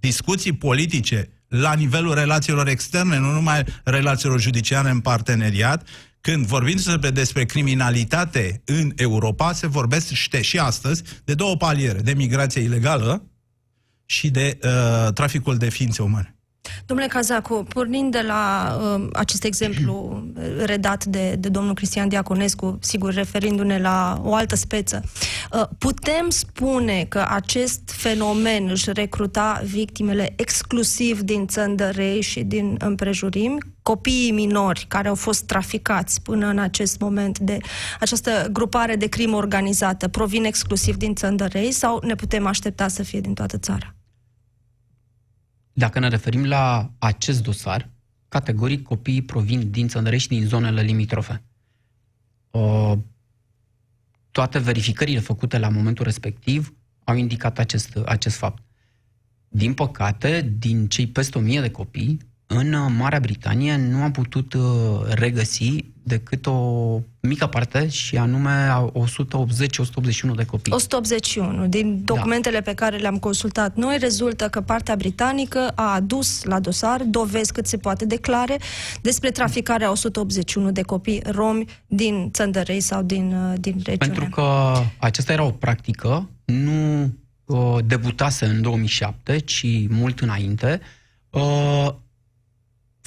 Discuții 0.00 0.52
politice 0.52 1.37
la 1.48 1.74
nivelul 1.74 2.14
relațiilor 2.14 2.68
externe, 2.68 3.18
nu 3.18 3.32
numai 3.32 3.64
relațiilor 3.84 4.40
judiciare 4.40 4.90
în 4.90 5.00
parteneriat, 5.00 5.88
când 6.20 6.46
vorbim 6.46 6.74
despre, 6.74 7.10
despre 7.10 7.44
criminalitate 7.44 8.62
în 8.64 8.92
Europa, 8.96 9.52
se 9.52 9.66
vorbește 9.66 10.42
și 10.42 10.58
astăzi 10.58 11.02
de 11.24 11.34
două 11.34 11.56
paliere, 11.56 12.00
de 12.00 12.12
migrație 12.12 12.62
ilegală 12.62 13.22
și 14.04 14.30
de 14.30 14.58
uh, 14.62 15.12
traficul 15.12 15.56
de 15.56 15.68
ființe 15.68 16.02
umane. 16.02 16.37
Domnule 16.86 17.08
Cazacu, 17.08 17.66
pornind 17.68 18.12
de 18.12 18.20
la 18.26 18.76
uh, 18.80 19.06
acest 19.12 19.44
exemplu 19.44 20.22
redat 20.64 21.04
de, 21.04 21.34
de 21.38 21.48
domnul 21.48 21.74
Cristian 21.74 22.08
Diaconescu, 22.08 22.78
sigur, 22.80 23.14
referindu-ne 23.14 23.78
la 23.78 24.20
o 24.24 24.34
altă 24.34 24.56
speță, 24.56 25.02
uh, 25.52 25.64
putem 25.78 26.30
spune 26.30 27.06
că 27.08 27.26
acest 27.28 27.80
fenomen 27.86 28.68
își 28.70 28.92
recruta 28.92 29.62
victimele 29.64 30.32
exclusiv 30.36 31.20
din 31.20 31.46
țăndărei 31.46 32.20
și 32.20 32.42
din 32.42 32.76
împrejurimi, 32.78 33.58
copiii 33.82 34.30
minori 34.30 34.84
care 34.88 35.08
au 35.08 35.14
fost 35.14 35.44
traficați 35.44 36.22
până 36.22 36.46
în 36.46 36.58
acest 36.58 37.00
moment 37.00 37.38
de 37.38 37.58
această 38.00 38.48
grupare 38.52 38.96
de 38.96 39.06
crimă 39.06 39.36
organizată 39.36 40.08
provin 40.08 40.44
exclusiv 40.44 40.96
din 40.96 41.14
țăndărei 41.14 41.72
sau 41.72 42.00
ne 42.04 42.14
putem 42.14 42.46
aștepta 42.46 42.88
să 42.88 43.02
fie 43.02 43.20
din 43.20 43.34
toată 43.34 43.58
țara? 43.58 43.97
Dacă 45.78 45.98
ne 45.98 46.08
referim 46.08 46.44
la 46.44 46.92
acest 46.98 47.42
dosar, 47.42 47.90
categoric 48.28 48.82
copiii 48.82 49.22
provin 49.22 49.70
din 49.70 49.88
Țăndărei 49.88 50.18
și 50.18 50.28
din 50.28 50.46
zonele 50.46 50.82
limitrofe. 50.82 51.42
O, 52.50 52.96
toate 54.30 54.58
verificările 54.58 55.20
făcute 55.20 55.58
la 55.58 55.68
momentul 55.68 56.04
respectiv 56.04 56.74
au 57.04 57.16
indicat 57.16 57.58
acest, 57.58 57.96
acest 57.96 58.36
fapt. 58.36 58.62
Din 59.48 59.74
păcate, 59.74 60.54
din 60.58 60.88
cei 60.88 61.06
peste 61.06 61.38
1000 61.38 61.60
de 61.60 61.70
copii, 61.70 62.18
în 62.50 62.94
Marea 62.96 63.20
Britanie 63.20 63.76
nu 63.76 64.02
am 64.02 64.10
putut 64.10 64.54
uh, 64.54 64.62
regăsi 65.08 65.84
decât 66.02 66.46
o 66.46 67.00
mică 67.20 67.46
parte 67.46 67.88
și 67.88 68.16
anume 68.16 68.68
180-181 68.94 70.34
de 70.36 70.44
copii. 70.44 70.72
181. 70.72 71.66
Din 71.66 72.02
da. 72.04 72.14
documentele 72.14 72.58
da. 72.58 72.70
pe 72.70 72.74
care 72.74 72.96
le-am 72.96 73.18
consultat 73.18 73.76
noi, 73.76 73.98
rezultă 73.98 74.48
că 74.48 74.60
partea 74.60 74.96
britanică 74.96 75.72
a 75.74 75.94
adus 75.94 76.42
la 76.44 76.60
dosar 76.60 77.02
dovezi 77.02 77.52
cât 77.52 77.66
se 77.66 77.76
poate 77.76 78.04
declare 78.04 78.58
despre 79.00 79.30
traficarea 79.30 79.90
181 79.90 80.70
de 80.70 80.82
copii 80.82 81.22
romi 81.26 81.64
din 81.86 82.30
Țăndărei 82.32 82.80
sau 82.80 83.02
din, 83.02 83.32
uh, 83.32 83.58
din 83.60 83.80
regiune. 83.84 83.96
Pentru 83.96 84.28
că 84.30 84.72
aceasta 84.98 85.32
era 85.32 85.44
o 85.44 85.50
practică, 85.50 86.28
nu 86.44 87.10
uh, 87.44 87.76
debutase 87.84 88.44
în 88.46 88.62
2007, 88.62 89.38
ci 89.38 89.66
mult 89.88 90.20
înainte. 90.20 90.80
Uh, 91.30 91.88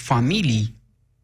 familii 0.01 0.75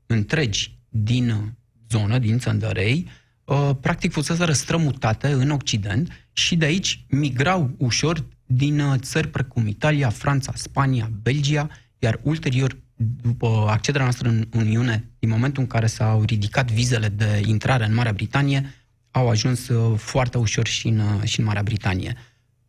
întregi 0.06 0.78
din 0.90 1.54
zonă, 1.90 2.18
din 2.18 2.40
Țăndărei, 2.40 3.08
uh, 3.44 3.70
practic 3.82 4.12
fusese 4.12 4.44
răstrămutate 4.44 5.32
în 5.32 5.50
Occident 5.50 6.12
și 6.32 6.56
de 6.56 6.66
aici 6.66 7.06
migrau 7.10 7.76
ușor 7.78 8.26
din 8.46 8.80
uh, 8.80 9.00
țări 9.00 9.28
precum 9.28 9.68
Italia, 9.68 10.10
Franța, 10.10 10.52
Spania, 10.56 11.12
Belgia, 11.22 11.70
iar 12.00 12.20
ulterior, 12.24 12.78
după 13.22 13.66
accederea 13.70 14.06
noastră 14.06 14.30
în 14.30 14.48
Uniune, 14.54 15.10
din 15.20 15.30
momentul 15.30 15.62
în 15.62 15.68
care 15.68 15.88
s-au 15.88 16.24
ridicat 16.24 16.72
vizele 16.72 17.10
de 17.10 17.42
intrare 17.46 17.86
în 17.86 17.94
Marea 17.94 18.12
Britanie, 18.12 18.74
au 19.12 19.30
ajuns 19.30 19.68
uh, 19.68 19.98
foarte 19.98 20.38
ușor 20.38 20.68
și 20.68 20.88
în, 20.88 21.24
și 21.24 21.40
în 21.40 21.46
Marea 21.46 21.64
Britanie. 21.64 22.16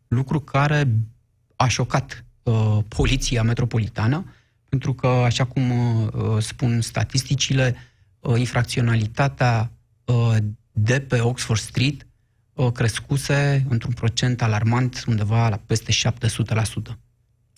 Lucru 0.07 0.39
care 0.39 0.87
a 1.55 1.67
șocat 1.67 2.25
uh, 2.43 2.77
poliția 2.87 3.43
metropolitană, 3.43 4.33
pentru 4.69 4.93
că, 4.93 5.07
așa 5.07 5.45
cum 5.45 5.71
uh, 5.71 6.37
spun 6.39 6.81
statisticile, 6.81 7.75
uh, 8.19 8.39
infracționalitatea 8.39 9.71
uh, 10.05 10.35
de 10.71 10.99
pe 10.99 11.19
Oxford 11.19 11.59
Street 11.59 12.07
uh, 12.53 12.71
crescuse 12.71 13.65
într-un 13.69 13.93
procent 13.93 14.41
alarmant 14.41 15.03
undeva 15.07 15.49
la 15.49 15.59
peste 15.65 15.91
700%. 15.91 16.97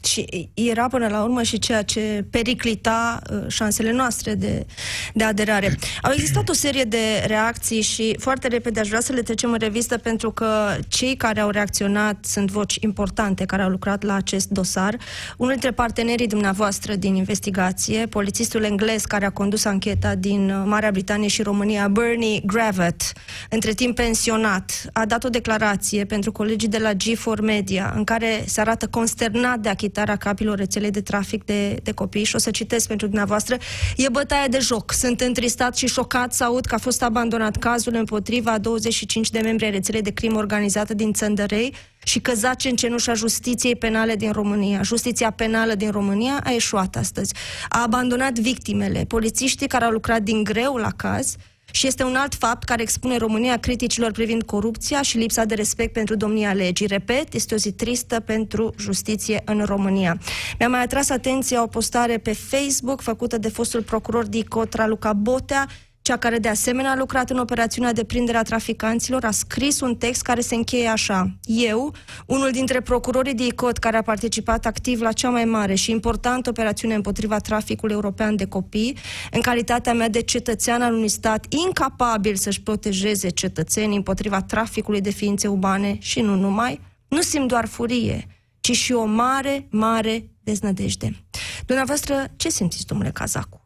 Și 0.05 0.50
era 0.53 0.88
până 0.88 1.08
la 1.08 1.24
urmă 1.24 1.43
și 1.43 1.60
ceea 1.60 1.81
ce 1.81 2.25
periclita 2.29 3.22
uh, 3.31 3.43
șansele 3.48 3.91
noastre 3.91 4.34
de, 4.34 4.65
de 5.13 5.24
aderare. 5.24 5.77
Au 6.01 6.12
existat 6.13 6.50
o 6.50 6.53
serie 6.53 6.84
de 6.84 7.24
reacții 7.25 7.81
și 7.81 8.15
foarte 8.20 8.48
repede 8.48 8.79
aș 8.79 8.88
vrea 8.88 9.00
să 9.00 9.13
le 9.13 9.22
trecem 9.22 9.51
în 9.51 9.58
revistă 9.60 9.98
pentru 9.98 10.31
că 10.31 10.75
cei 10.88 11.15
care 11.15 11.39
au 11.39 11.50
reacționat 11.50 12.25
sunt 12.25 12.51
voci 12.51 12.77
importante 12.79 13.46
care 13.46 13.62
au 13.62 13.70
lucrat 13.70 14.03
la 14.03 14.13
acest 14.13 14.50
dosar. 14.50 14.98
Unul 15.38 15.51
dintre 15.51 15.72
partenerii 15.72 16.27
dumneavoastră 16.27 16.96
din 16.96 17.15
investigație, 17.15 18.05
polițistul 18.05 18.63
englez 18.63 19.03
care 19.03 19.25
a 19.25 19.29
condus 19.29 19.65
ancheta 19.65 20.15
din 20.15 20.50
uh, 20.50 20.63
Marea 20.65 20.91
Britanie 20.91 21.27
și 21.27 21.41
România, 21.41 21.88
Bernie 21.88 22.41
Gravet, 22.46 23.01
între 23.50 23.72
timp 23.74 23.96
pensionat, 23.96 24.86
a 24.93 25.05
dat 25.05 25.24
o 25.24 25.29
declarație 25.29 26.05
pentru 26.05 26.31
colegii 26.31 26.70
de 26.70 26.77
la 26.77 26.91
G4 26.93 27.41
Media 27.41 27.93
în 27.96 28.03
care 28.03 28.43
se 28.46 28.62
arată 28.62 28.88
consternat 28.88 29.60
de 29.60 29.70
achitarea 29.70 29.89
dezabilitarea 29.91 30.15
capilor 30.15 30.57
rețelei 30.57 30.91
de 30.91 31.01
trafic 31.01 31.43
de, 31.43 31.79
de 31.83 31.91
copii 31.91 32.24
și 32.24 32.36
o 32.36 32.39
să 32.39 32.51
citesc 32.51 32.88
pentru 32.88 33.07
dumneavoastră. 33.07 33.57
E 33.98 34.10
bătaie 34.10 34.48
de 34.48 34.60
joc. 34.60 34.91
Sunt 34.93 35.21
întristat 35.21 35.77
și 35.77 35.88
șocat 35.88 36.33
să 36.33 36.43
aud 36.43 36.65
că 36.65 36.75
a 36.75 36.77
fost 36.77 37.03
abandonat 37.03 37.57
cazul 37.57 37.95
împotriva 37.95 38.57
25 38.57 39.29
de 39.29 39.39
membri 39.39 39.65
ai 39.65 39.71
rețelei 39.71 40.01
de 40.01 40.12
crimă 40.12 40.38
organizată 40.38 40.93
din 40.93 41.13
Țăndărei 41.13 41.74
și 42.03 42.19
că 42.19 42.33
zace 42.33 42.69
în 42.69 42.75
cenușa 42.75 43.13
justiției 43.13 43.75
penale 43.75 44.15
din 44.15 44.31
România. 44.31 44.81
Justiția 44.81 45.31
penală 45.31 45.75
din 45.75 45.91
România 45.91 46.39
a 46.43 46.53
eșuat 46.53 46.95
astăzi. 46.95 47.33
A 47.69 47.81
abandonat 47.81 48.39
victimele, 48.39 49.05
polițiștii 49.07 49.67
care 49.67 49.86
au 49.86 49.91
lucrat 49.91 50.21
din 50.21 50.43
greu 50.43 50.75
la 50.75 50.91
caz, 50.95 51.36
și 51.71 51.87
este 51.87 52.03
un 52.03 52.15
alt 52.15 52.35
fapt 52.35 52.63
care 52.63 52.81
expune 52.81 53.17
România 53.17 53.57
criticilor 53.57 54.11
privind 54.11 54.43
corupția 54.43 55.01
și 55.01 55.17
lipsa 55.17 55.45
de 55.45 55.55
respect 55.55 55.93
pentru 55.93 56.15
domnia 56.15 56.53
legii. 56.53 56.87
Repet, 56.87 57.33
este 57.33 57.53
o 57.53 57.57
zi 57.57 57.71
tristă 57.71 58.19
pentru 58.19 58.73
justiție 58.79 59.41
în 59.45 59.63
România. 59.65 60.17
Mi-a 60.59 60.67
mai 60.67 60.81
atras 60.81 61.09
atenția 61.09 61.63
o 61.63 61.67
postare 61.67 62.17
pe 62.17 62.33
Facebook 62.33 63.01
făcută 63.01 63.37
de 63.37 63.49
fostul 63.49 63.83
procuror 63.83 64.25
Dicotra 64.25 64.87
Luca 64.87 65.13
Botea, 65.13 65.67
cea 66.01 66.17
care 66.17 66.38
de 66.38 66.48
asemenea 66.48 66.91
a 66.91 66.96
lucrat 66.96 67.29
în 67.29 67.38
operațiunea 67.38 67.93
de 67.93 68.03
prindere 68.03 68.38
a 68.38 68.43
traficanților, 68.43 69.24
a 69.24 69.31
scris 69.31 69.79
un 69.79 69.96
text 69.96 70.22
care 70.22 70.41
se 70.41 70.55
încheie 70.55 70.88
așa. 70.88 71.36
Eu, 71.46 71.93
unul 72.25 72.51
dintre 72.51 72.81
procurorii 72.81 73.34
de 73.34 73.46
ICOT 73.46 73.77
care 73.77 73.98
a 73.98 74.01
participat 74.01 74.65
activ 74.65 75.01
la 75.01 75.12
cea 75.12 75.29
mai 75.29 75.46
mare 75.46 75.75
și 75.75 75.91
importantă 75.91 76.50
operațiune 76.50 76.96
împotriva 76.96 77.38
traficului 77.38 77.93
european 77.93 78.36
de 78.36 78.46
copii, 78.46 78.98
în 79.31 79.41
calitatea 79.41 79.93
mea 79.93 80.10
de 80.10 80.22
cetățean 80.22 80.81
al 80.81 80.93
unui 80.93 81.10
stat 81.10 81.53
incapabil 81.65 82.36
să-și 82.36 82.62
protejeze 82.62 83.29
cetățenii 83.29 83.98
împotriva 83.98 84.41
traficului 84.41 85.01
de 85.01 85.10
ființe 85.10 85.48
umane 85.48 85.98
și 86.00 86.22
nu 86.22 86.36
numai, 86.36 86.79
nu 87.08 87.22
simt 87.22 87.48
doar 87.48 87.65
furie, 87.65 88.27
ci 88.60 88.72
și 88.72 88.93
o 88.93 89.05
mare, 89.05 89.67
mare 89.70 90.29
deznădejde. 90.43 91.24
Dumneavoastră, 91.65 92.25
ce 92.36 92.50
simțiți, 92.50 92.86
domnule 92.86 93.12
Cazacu? 93.12 93.60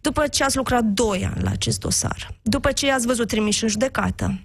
După 0.00 0.26
ce 0.26 0.44
ați 0.44 0.56
lucrat 0.56 0.84
2 0.84 1.24
ani 1.34 1.42
la 1.42 1.50
acest 1.50 1.80
dosar, 1.80 2.38
după 2.42 2.72
ce 2.72 2.86
i-ați 2.86 3.06
văzut 3.06 3.28
trimiși 3.28 3.62
în 3.62 3.68
judecată, 3.68 4.40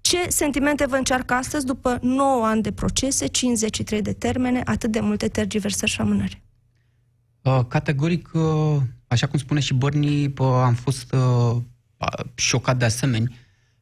ce 0.00 0.28
sentimente 0.28 0.86
vă 0.86 0.96
încearcă 0.96 1.34
astăzi 1.34 1.66
după 1.66 1.98
9 2.02 2.46
ani 2.46 2.62
de 2.62 2.72
procese, 2.72 3.26
53 3.26 4.02
de 4.02 4.12
termene, 4.12 4.62
atât 4.64 4.90
de 4.90 5.00
multe 5.00 5.28
tergiversări 5.28 5.90
și 5.90 6.00
amânări? 6.00 6.42
Uh, 7.42 7.60
categoric, 7.68 8.30
uh, 8.32 8.76
așa 9.06 9.26
cum 9.26 9.38
spune 9.38 9.60
și 9.60 9.74
Bărni, 9.74 10.32
am 10.38 10.74
fost 10.74 11.12
uh, 11.12 11.56
șocat 12.34 12.78
de 12.78 12.84
asemenea. 12.84 13.28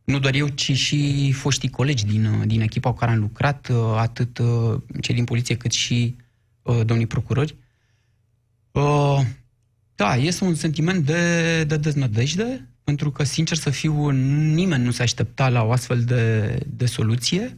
Nu 0.04 0.18
doar 0.18 0.34
eu, 0.34 0.48
ci 0.48 0.72
și 0.72 1.32
foștii 1.32 1.70
colegi 1.70 2.06
din, 2.06 2.42
din 2.46 2.60
echipa 2.60 2.90
cu 2.90 2.96
care 2.96 3.10
am 3.10 3.18
lucrat, 3.18 3.70
atât 3.96 4.40
cei 5.00 5.14
din 5.14 5.24
poliție 5.24 5.56
cât 5.56 5.70
și 5.70 6.16
domnii 6.84 7.06
procurori. 7.06 7.56
Da, 10.00 10.16
este 10.16 10.44
un 10.44 10.54
sentiment 10.54 11.06
de, 11.06 11.64
de 11.64 11.76
deznădejde, 11.76 12.68
pentru 12.84 13.10
că, 13.10 13.24
sincer 13.24 13.56
să 13.56 13.70
fiu, 13.70 14.08
nimeni 14.08 14.84
nu 14.84 14.90
se 14.90 15.02
aștepta 15.02 15.48
la 15.48 15.62
o 15.62 15.72
astfel 15.72 16.04
de, 16.04 16.58
de 16.66 16.86
soluție. 16.86 17.56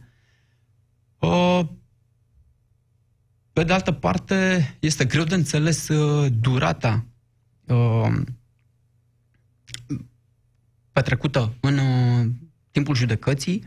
Pe 3.53 3.63
de 3.63 3.73
altă 3.73 3.91
parte, 3.91 4.67
este 4.79 5.05
greu 5.05 5.23
de 5.23 5.35
înțeles 5.35 5.87
uh, 5.87 6.31
durata 6.39 7.05
uh, 7.67 8.21
petrecută 10.91 11.53
în 11.59 11.77
uh, 11.77 12.25
timpul 12.71 12.95
judecății. 12.95 13.63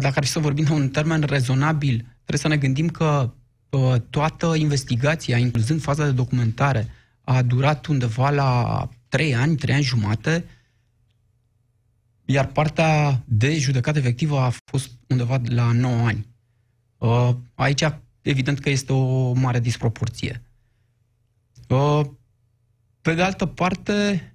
Dacă 0.00 0.14
ar 0.16 0.24
fi 0.24 0.30
să 0.30 0.38
vorbim 0.38 0.64
de 0.64 0.72
un 0.72 0.88
termen 0.88 1.20
rezonabil, 1.20 1.96
trebuie 2.24 2.38
să 2.38 2.48
ne 2.48 2.56
gândim 2.56 2.88
că 2.88 3.32
toată 4.10 4.54
investigația, 4.54 5.36
incluzând 5.36 5.80
faza 5.80 6.04
de 6.04 6.12
documentare, 6.12 6.92
a 7.28 7.42
durat 7.42 7.86
undeva 7.86 8.30
la 8.30 8.88
3 9.08 9.34
ani, 9.34 9.56
3 9.56 9.74
ani 9.74 9.84
jumate, 9.84 10.44
iar 12.24 12.46
partea 12.46 13.22
de 13.24 13.58
judecată 13.58 13.98
efectivă 13.98 14.38
a 14.38 14.52
fost 14.64 14.90
undeva 15.06 15.40
la 15.44 15.72
9 15.72 16.06
ani. 16.06 16.26
Uh, 16.98 17.30
aici, 17.54 17.82
evident 18.22 18.58
că 18.58 18.70
este 18.70 18.92
o 18.92 19.32
mare 19.32 19.60
disproporție. 19.60 20.42
Uh, 21.68 22.00
pe 23.00 23.14
de 23.14 23.22
altă 23.22 23.46
parte, 23.46 24.32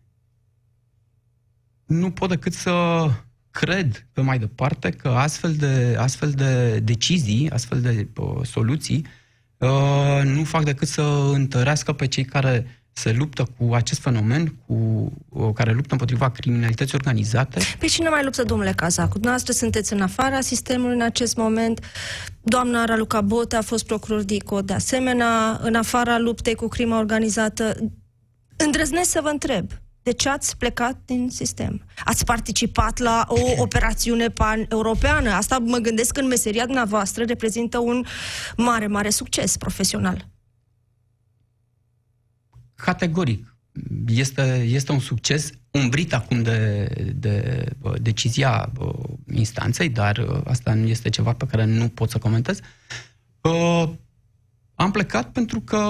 nu 1.86 2.12
pot 2.12 2.30
decât 2.30 2.54
să 2.54 3.08
cred 3.52 4.08
pe 4.12 4.22
mai 4.22 4.40
departe 4.40 4.90
că 4.90 5.10
astfel 5.10 5.56
de, 5.56 5.96
astfel 6.00 6.32
de 6.32 6.80
decizii, 6.80 7.50
astfel 7.50 7.82
de 7.82 8.08
uh, 8.16 8.46
soluții, 8.46 9.06
uh, 9.58 10.22
nu 10.24 10.44
fac 10.44 10.64
decât 10.64 10.88
să 10.88 11.02
întărească 11.34 11.94
pe 11.94 12.08
cei 12.08 12.26
care 12.26 12.83
se 12.94 13.12
luptă 13.12 13.48
cu 13.58 13.74
acest 13.74 14.02
fenomen, 14.02 14.56
cu 14.66 15.54
care 15.54 15.72
luptă 15.72 15.92
împotriva 15.92 16.30
criminalității 16.30 16.96
organizate. 16.96 17.60
Păi 17.80 17.88
cine 17.88 18.10
mai 18.10 18.24
luptă, 18.24 18.44
domnule 18.44 18.74
Cazacu? 18.76 19.12
Dumneavoastră 19.12 19.54
sunteți 19.54 19.94
în 19.94 20.02
afara 20.02 20.42
sistemului 20.42 20.96
în 20.96 21.02
acest 21.02 21.36
moment. 21.36 21.86
Doamna 22.42 22.86
Raluca 22.86 23.22
Bote 23.22 23.56
a 23.56 23.62
fost 23.62 23.86
procuror 23.86 24.24
DICO 24.24 24.62
de 24.62 24.74
asemenea, 24.74 25.60
în 25.62 25.76
afara 25.76 26.18
luptei 26.18 26.56
cu 26.56 26.68
crima 26.68 27.00
organizată. 27.00 27.76
Îndrăznesc 28.58 29.10
să 29.10 29.20
vă 29.24 29.30
întreb, 29.30 29.72
de 30.04 30.12
ce 30.12 30.30
ați 30.30 30.58
plecat 30.58 30.98
din 31.06 31.30
sistem? 31.30 31.86
Ați 32.06 32.26
participat 32.26 32.98
la 32.98 33.26
o 33.28 33.62
operațiune 33.62 34.28
pan-europeană? 34.28 35.30
Asta 35.30 35.58
mă 35.58 35.78
gândesc 35.78 36.12
că 36.12 36.20
în 36.20 36.28
meseria 36.28 36.66
dumneavoastră 36.66 37.24
reprezintă 37.24 37.78
un 37.78 38.06
mare, 38.58 38.88
mare 38.88 39.10
succes 39.10 39.58
profesional. 39.58 40.32
Categoric. 42.84 43.56
Este, 44.08 44.68
este 44.70 44.92
un 44.92 45.00
succes 45.00 45.52
umbrit 45.72 46.14
acum 46.14 46.42
de, 46.42 46.88
de 47.16 47.66
uh, 47.82 47.94
decizia 48.02 48.72
uh, 48.80 48.94
instanței, 49.34 49.90
dar 49.90 50.18
uh, 50.18 50.42
asta 50.46 50.74
nu 50.74 50.88
este 50.88 51.10
ceva 51.10 51.34
pe 51.34 51.46
care 51.46 51.66
nu 51.66 51.88
pot 51.88 52.10
să 52.10 52.18
comentez. 52.18 52.60
Uh, 53.42 53.90
am 54.76 54.92
plecat 54.92 55.32
pentru 55.32 55.60
că 55.60 55.84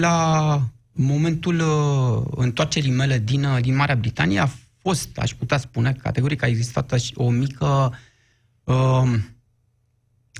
la 0.00 0.60
momentul 0.92 1.60
uh, 1.60 2.32
întoarcerii 2.36 2.90
mele 2.90 3.18
din, 3.18 3.44
uh, 3.44 3.60
din 3.60 3.76
Marea 3.76 3.96
Britanie 3.96 4.38
a 4.38 4.48
fost, 4.82 5.18
aș 5.18 5.34
putea 5.34 5.58
spune, 5.58 5.92
categoric 5.92 6.42
a 6.42 6.46
existat 6.46 6.94
o 7.14 7.30
mică 7.30 7.92
uh, 8.64 9.14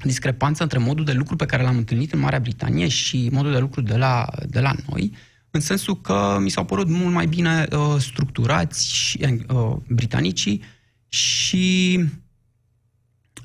discrepanță 0.03 0.63
între 0.63 0.79
modul 0.79 1.05
de 1.05 1.13
lucru 1.13 1.37
pe 1.37 1.47
care 1.47 1.63
l-am 1.63 1.77
întâlnit 1.77 2.13
în 2.13 2.19
Marea 2.19 2.39
Britanie 2.41 2.89
și 2.89 3.29
modul 3.33 3.53
de 3.53 3.59
lucru 3.59 3.81
de 3.81 3.97
la, 3.97 4.27
de 4.47 4.61
la 4.61 4.73
noi, 4.89 5.13
în 5.51 5.61
sensul 5.61 6.01
că 6.01 6.39
mi 6.41 6.51
s-au 6.51 6.65
părut 6.65 6.89
mult 6.89 7.13
mai 7.13 7.27
bine 7.27 7.67
uh, 7.73 7.97
structurați 7.99 8.95
și, 8.95 9.43
uh, 9.49 9.77
britanicii 9.89 10.63
și 11.09 11.99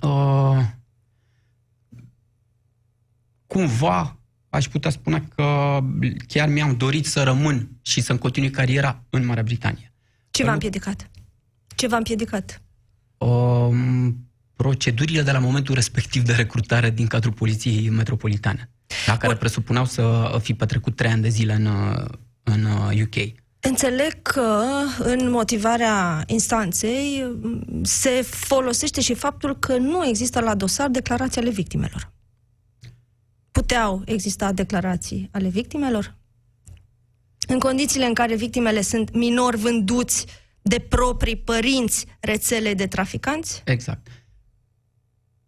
uh, 0.01 0.59
cumva 3.47 4.17
aș 4.49 4.67
putea 4.67 4.91
spune 4.91 5.23
că 5.35 5.79
chiar 6.27 6.49
mi-am 6.49 6.75
dorit 6.77 7.05
să 7.05 7.23
rămân 7.23 7.69
și 7.81 8.01
să-mi 8.01 8.19
continui 8.19 8.49
cariera 8.49 9.03
în 9.09 9.25
Marea 9.25 9.43
Britanie. 9.43 9.93
Ce 10.31 10.43
v-a 10.43 10.53
împiedicat? 10.53 11.09
Ce 11.75 11.87
v-a 11.87 11.97
împiedicat? 11.97 12.61
Uh, 13.17 14.07
procedurile 14.55 15.21
de 15.21 15.31
la 15.31 15.39
momentul 15.39 15.75
respectiv 15.75 16.23
de 16.23 16.33
recrutare 16.33 16.89
din 16.89 17.07
cadrul 17.07 17.33
Poliției 17.33 17.89
Metropolitane, 17.89 18.69
la 19.05 19.17
care 19.17 19.35
presupuneau 19.35 19.85
să 19.85 20.35
fi 20.41 20.53
petrecut 20.53 20.95
trei 20.95 21.11
ani 21.11 21.21
de 21.21 21.29
zile 21.29 21.53
în, 21.53 21.67
în 22.43 22.65
UK. 23.01 23.15
Uh, 23.15 23.31
Înțeleg 23.59 24.21
că 24.21 24.63
în 24.99 25.29
motivarea 25.29 26.23
instanței 26.27 27.25
se 27.81 28.21
folosește 28.21 29.01
și 29.01 29.13
faptul 29.13 29.57
că 29.59 29.77
nu 29.77 30.05
există 30.05 30.39
la 30.39 30.55
dosar 30.55 30.89
declarații 30.89 31.41
ale 31.41 31.49
victimelor. 31.49 32.11
Puteau 33.51 34.01
exista 34.05 34.51
declarații 34.51 35.29
ale 35.31 35.47
victimelor? 35.49 36.15
În 37.47 37.59
condițiile 37.59 38.05
în 38.05 38.13
care 38.13 38.35
victimele 38.35 38.81
sunt 38.81 39.13
minori 39.13 39.57
vânduți 39.57 40.25
de 40.61 40.79
proprii 40.79 41.37
părinți 41.37 42.05
rețele 42.19 42.73
de 42.73 42.87
traficanți? 42.87 43.61
Exact 43.65 44.07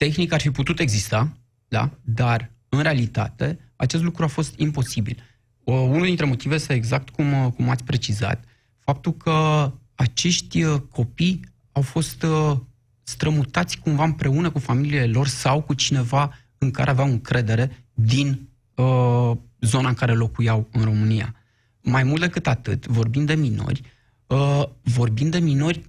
tehnic 0.06 0.32
ar 0.32 0.42
fi 0.42 0.52
putut 0.52 0.80
exista, 0.80 1.38
da? 1.68 1.90
dar 2.02 2.52
în 2.70 2.82
realitate 2.82 3.60
acest 3.76 4.04
lucru 4.04 4.24
a 4.24 4.28
fost 4.28 4.60
imposibil. 4.60 5.18
O, 5.64 5.74
unul 5.74 6.06
dintre 6.06 6.26
motive 6.26 6.56
este 6.56 6.74
exact 6.74 7.10
cum, 7.10 7.52
cum 7.56 7.70
ați 7.70 7.84
precizat, 7.84 8.44
faptul 8.80 9.14
că 9.14 9.72
acești 9.96 10.64
uh, 10.64 10.82
copii 10.92 11.40
au 11.72 11.82
fost 11.82 12.24
uh, 12.24 12.58
strămutați 13.04 13.80
cumva 13.80 14.04
împreună 14.04 14.50
cu 14.50 14.60
familiile 14.60 15.06
lor 15.06 15.28
sau 15.28 15.62
cu 15.62 15.74
cineva 15.74 16.34
în 16.58 16.72
care 16.72 16.90
aveau 16.90 17.08
încredere 17.08 17.86
din 17.94 18.50
uh, 18.76 19.32
zona 19.60 19.88
în 19.88 19.94
care 19.94 20.14
locuiau 20.14 20.68
în 20.72 20.84
România. 20.84 21.36
Mai 21.82 22.04
mult 22.04 22.22
decât 22.22 22.48
atât, 22.48 22.86
vorbind 22.86 23.28
de 23.28 23.36
minori, 23.36 23.82
uh, 24.28 24.64
vorbind 24.82 25.32
de 25.32 25.40
minori 25.40 25.82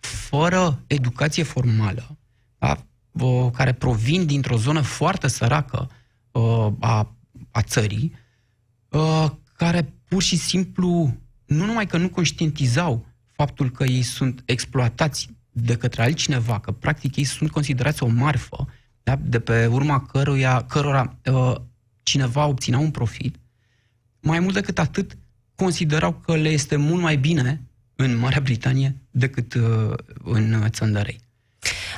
fără 0.00 0.82
educație 0.86 1.42
formală, 1.42 2.18
da? 2.58 2.84
Care 3.52 3.72
provin 3.72 4.26
dintr-o 4.26 4.56
zonă 4.56 4.80
foarte 4.80 5.28
săracă 5.28 5.90
a 6.80 7.14
a 7.50 7.62
țării, 7.62 8.12
uh, 8.88 9.30
care 9.56 9.92
pur 10.08 10.22
și 10.22 10.36
simplu 10.36 11.14
nu 11.44 11.64
numai 11.64 11.86
că 11.86 11.96
nu 11.96 12.08
conștientizau 12.08 13.06
faptul 13.32 13.70
că 13.70 13.84
ei 13.84 14.02
sunt 14.02 14.42
exploatați 14.44 15.28
de 15.50 15.76
către 15.76 16.02
altcineva, 16.02 16.60
că 16.60 16.72
practic 16.72 17.16
ei 17.16 17.24
sunt 17.24 17.50
considerați 17.50 18.02
o 18.02 18.06
marfă, 18.06 18.68
da? 19.02 19.16
de 19.22 19.40
pe 19.40 19.66
urma 19.66 20.00
căruia, 20.06 20.62
cărora 20.62 21.16
uh, 21.24 21.54
cineva 22.02 22.46
obținea 22.46 22.78
un 22.78 22.90
profit, 22.90 23.36
mai 24.20 24.40
mult 24.40 24.54
decât 24.54 24.78
atât, 24.78 25.18
considerau 25.54 26.12
că 26.12 26.36
le 26.36 26.48
este 26.48 26.76
mult 26.76 27.02
mai 27.02 27.16
bine 27.16 27.62
în 27.96 28.16
Marea 28.16 28.40
Britanie 28.40 28.96
decât 29.10 29.54
uh, 29.54 29.92
în 30.24 30.66
Țăndărei. 30.68 31.20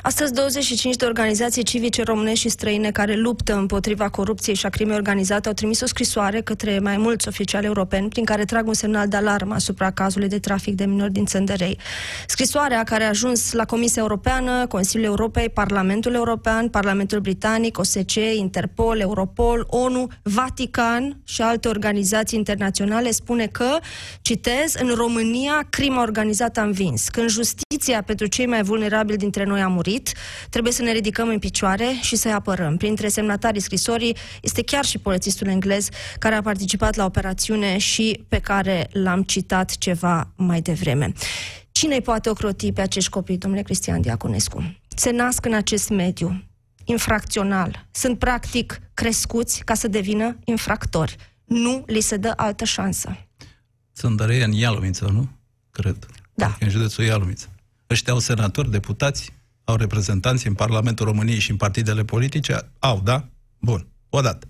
Astăzi, 0.01 0.33
25 0.33 0.95
de 0.95 1.05
organizații 1.05 1.63
civice 1.63 2.03
românești 2.03 2.39
și 2.39 2.49
străine 2.49 2.91
care 2.91 3.15
luptă 3.15 3.55
împotriva 3.55 4.09
corupției 4.09 4.55
și 4.55 4.65
a 4.65 4.69
crimei 4.69 4.95
organizate 4.95 5.47
au 5.47 5.53
trimis 5.53 5.81
o 5.81 5.85
scrisoare 5.85 6.41
către 6.41 6.79
mai 6.79 6.97
mulți 6.97 7.27
oficiali 7.27 7.65
europeni 7.65 8.09
prin 8.09 8.23
care 8.25 8.45
trag 8.45 8.67
un 8.67 8.73
semnal 8.73 9.07
de 9.07 9.15
alarmă 9.15 9.53
asupra 9.53 9.91
cazului 9.91 10.27
de 10.27 10.39
trafic 10.39 10.75
de 10.75 10.85
minori 10.85 11.11
din 11.11 11.25
Țăndărei. 11.25 11.77
Scrisoarea 12.27 12.83
care 12.83 13.03
a 13.03 13.07
ajuns 13.07 13.51
la 13.51 13.65
Comisia 13.65 14.01
Europeană, 14.01 14.67
Consiliul 14.67 15.09
Europei, 15.09 15.49
Parlamentul 15.49 16.13
European, 16.13 16.69
Parlamentul 16.69 17.19
Britanic, 17.19 17.77
OSCE, 17.77 18.35
Interpol, 18.35 18.99
Europol, 18.99 19.65
ONU, 19.69 20.07
Vatican 20.21 21.21
și 21.23 21.41
alte 21.41 21.67
organizații 21.67 22.37
internaționale 22.37 23.11
spune 23.11 23.45
că, 23.45 23.77
citez, 24.21 24.73
în 24.73 24.89
România 24.95 25.67
crima 25.69 26.01
organizată 26.01 26.59
a 26.59 26.63
învins. 26.63 27.09
Când 27.09 27.29
justiția 27.29 28.01
pentru 28.01 28.27
cei 28.27 28.45
mai 28.45 28.63
vulnerabili 28.63 29.17
dintre 29.17 29.43
noi 29.43 29.61
a 29.61 29.67
murit, 29.67 29.81
trebuie 30.49 30.73
să 30.73 30.81
ne 30.81 30.91
ridicăm 30.91 31.27
în 31.27 31.39
picioare 31.39 31.85
și 32.01 32.15
să-i 32.15 32.31
apărăm. 32.31 32.77
Printre 32.77 33.07
semnatarii 33.07 33.61
scrisorii 33.61 34.17
este 34.41 34.63
chiar 34.63 34.85
și 34.85 34.97
polițistul 34.97 35.47
englez 35.47 35.87
care 36.19 36.35
a 36.35 36.41
participat 36.41 36.95
la 36.95 37.05
operațiune 37.05 37.77
și 37.77 38.25
pe 38.27 38.39
care 38.39 38.89
l-am 38.91 39.23
citat 39.23 39.77
ceva 39.77 40.31
mai 40.35 40.61
devreme. 40.61 41.11
Cine 41.71 41.95
îi 41.95 42.01
poate 42.01 42.29
ocroti 42.29 42.71
pe 42.71 42.81
acești 42.81 43.09
copii, 43.09 43.37
domnule 43.37 43.63
Cristian 43.63 44.01
Diaconescu? 44.01 44.77
Se 44.95 45.11
nasc 45.11 45.45
în 45.45 45.53
acest 45.53 45.89
mediu 45.89 46.43
infracțional. 46.83 47.87
Sunt 47.91 48.19
practic 48.19 48.81
crescuți 48.93 49.63
ca 49.63 49.73
să 49.73 49.87
devină 49.87 50.37
infractori. 50.43 51.15
Nu 51.45 51.83
li 51.87 51.99
se 51.99 52.17
dă 52.17 52.33
altă 52.35 52.65
șansă. 52.65 53.17
Sunt 53.91 54.19
în 54.19 54.51
Ialomiță, 54.51 55.05
nu? 55.05 55.29
Cred. 55.71 56.05
Da. 56.33 56.45
Adică 56.45 56.63
în 56.63 56.69
județul 56.69 57.03
Ialomiță. 57.03 57.47
Ăștia 57.89 58.13
au 58.13 58.19
senatori, 58.19 58.71
deputați, 58.71 59.33
au 59.63 59.75
reprezentanți 59.75 60.47
în 60.47 60.53
Parlamentul 60.53 61.05
României 61.05 61.39
și 61.39 61.51
în 61.51 61.57
partidele 61.57 62.03
politice? 62.03 62.71
Au, 62.79 63.01
da? 63.03 63.29
Bun. 63.59 63.87
Odată. 64.09 64.47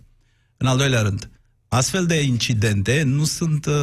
În 0.57 0.67
al 0.67 0.77
doilea 0.77 1.01
rând, 1.01 1.29
astfel 1.67 2.05
de 2.05 2.21
incidente 2.21 3.03
nu 3.03 3.23
sunt 3.23 3.65
uh, 3.65 3.73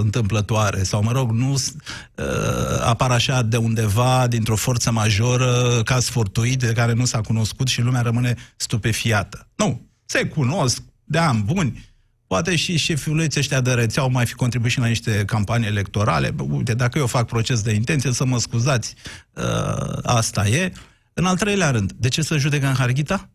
întâmplătoare 0.00 0.82
sau, 0.82 1.02
mă 1.02 1.12
rog, 1.12 1.30
nu 1.30 1.52
uh, 1.52 2.80
apar 2.80 3.10
așa 3.10 3.42
de 3.42 3.56
undeva, 3.56 4.26
dintr-o 4.26 4.56
forță 4.56 4.90
majoră, 4.90 5.80
caz 5.84 6.08
fortuit 6.08 6.58
de 6.58 6.72
care 6.72 6.92
nu 6.92 7.04
s-a 7.04 7.20
cunoscut 7.20 7.68
și 7.68 7.80
lumea 7.80 8.00
rămâne 8.00 8.34
stupefiată. 8.56 9.48
Nu. 9.54 9.90
Se 10.04 10.26
cunosc 10.26 10.82
de 11.04 11.18
ani 11.18 11.42
buni 11.42 11.95
Poate 12.26 12.56
și 12.56 12.76
șefiuleții 12.76 13.40
ăștia 13.40 13.60
de 13.60 13.72
rețea 13.72 14.02
au 14.02 14.10
mai 14.10 14.26
fi 14.26 14.34
contribuit 14.34 14.72
și 14.72 14.78
la 14.78 14.86
niște 14.86 15.22
campanii 15.26 15.66
electorale. 15.66 16.34
Uite, 16.50 16.74
dacă 16.74 16.98
eu 16.98 17.06
fac 17.06 17.26
proces 17.26 17.62
de 17.62 17.72
intenție, 17.72 18.12
să 18.12 18.24
mă 18.24 18.38
scuzați, 18.38 18.94
uh, 19.32 19.98
asta 20.02 20.48
e. 20.48 20.72
În 21.12 21.24
al 21.24 21.36
treilea 21.36 21.70
rând, 21.70 21.92
de 21.92 22.08
ce 22.08 22.22
să 22.22 22.36
judecă 22.36 22.66
în 22.66 22.74
Harghita? 22.74 23.30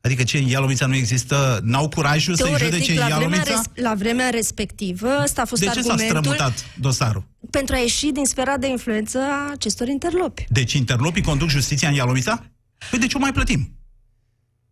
Adică 0.00 0.22
ce, 0.22 0.38
în 0.38 0.46
Ialomița 0.46 0.86
nu 0.86 0.94
există, 0.94 1.60
n-au 1.62 1.88
curajul 1.88 2.34
să-i 2.34 2.54
judece 2.58 2.90
în 2.90 2.96
Ialomița? 3.08 3.42
Vremea 3.42 3.42
res- 3.42 3.84
la 3.84 3.94
vremea 3.94 4.30
respectivă, 4.30 5.08
ăsta 5.22 5.42
a 5.42 5.44
fost 5.44 5.60
de 5.62 5.66
ce 5.68 5.78
argumentul... 5.78 6.06
s-a 6.06 6.18
strămutat 6.18 6.64
dosarul? 6.80 7.24
Pentru 7.50 7.74
a 7.74 7.78
ieși 7.78 8.06
din 8.06 8.24
sfera 8.24 8.56
de 8.56 8.66
influență 8.66 9.18
a 9.18 9.50
acestor 9.50 9.88
interlopi. 9.88 10.44
Deci 10.48 10.72
interlopii 10.72 11.22
conduc 11.22 11.48
justiția 11.48 11.88
în 11.88 11.94
Ialomița? 11.94 12.50
Păi 12.90 12.98
de 12.98 13.06
ce 13.06 13.16
o 13.16 13.20
mai 13.20 13.32
plătim? 13.32 13.76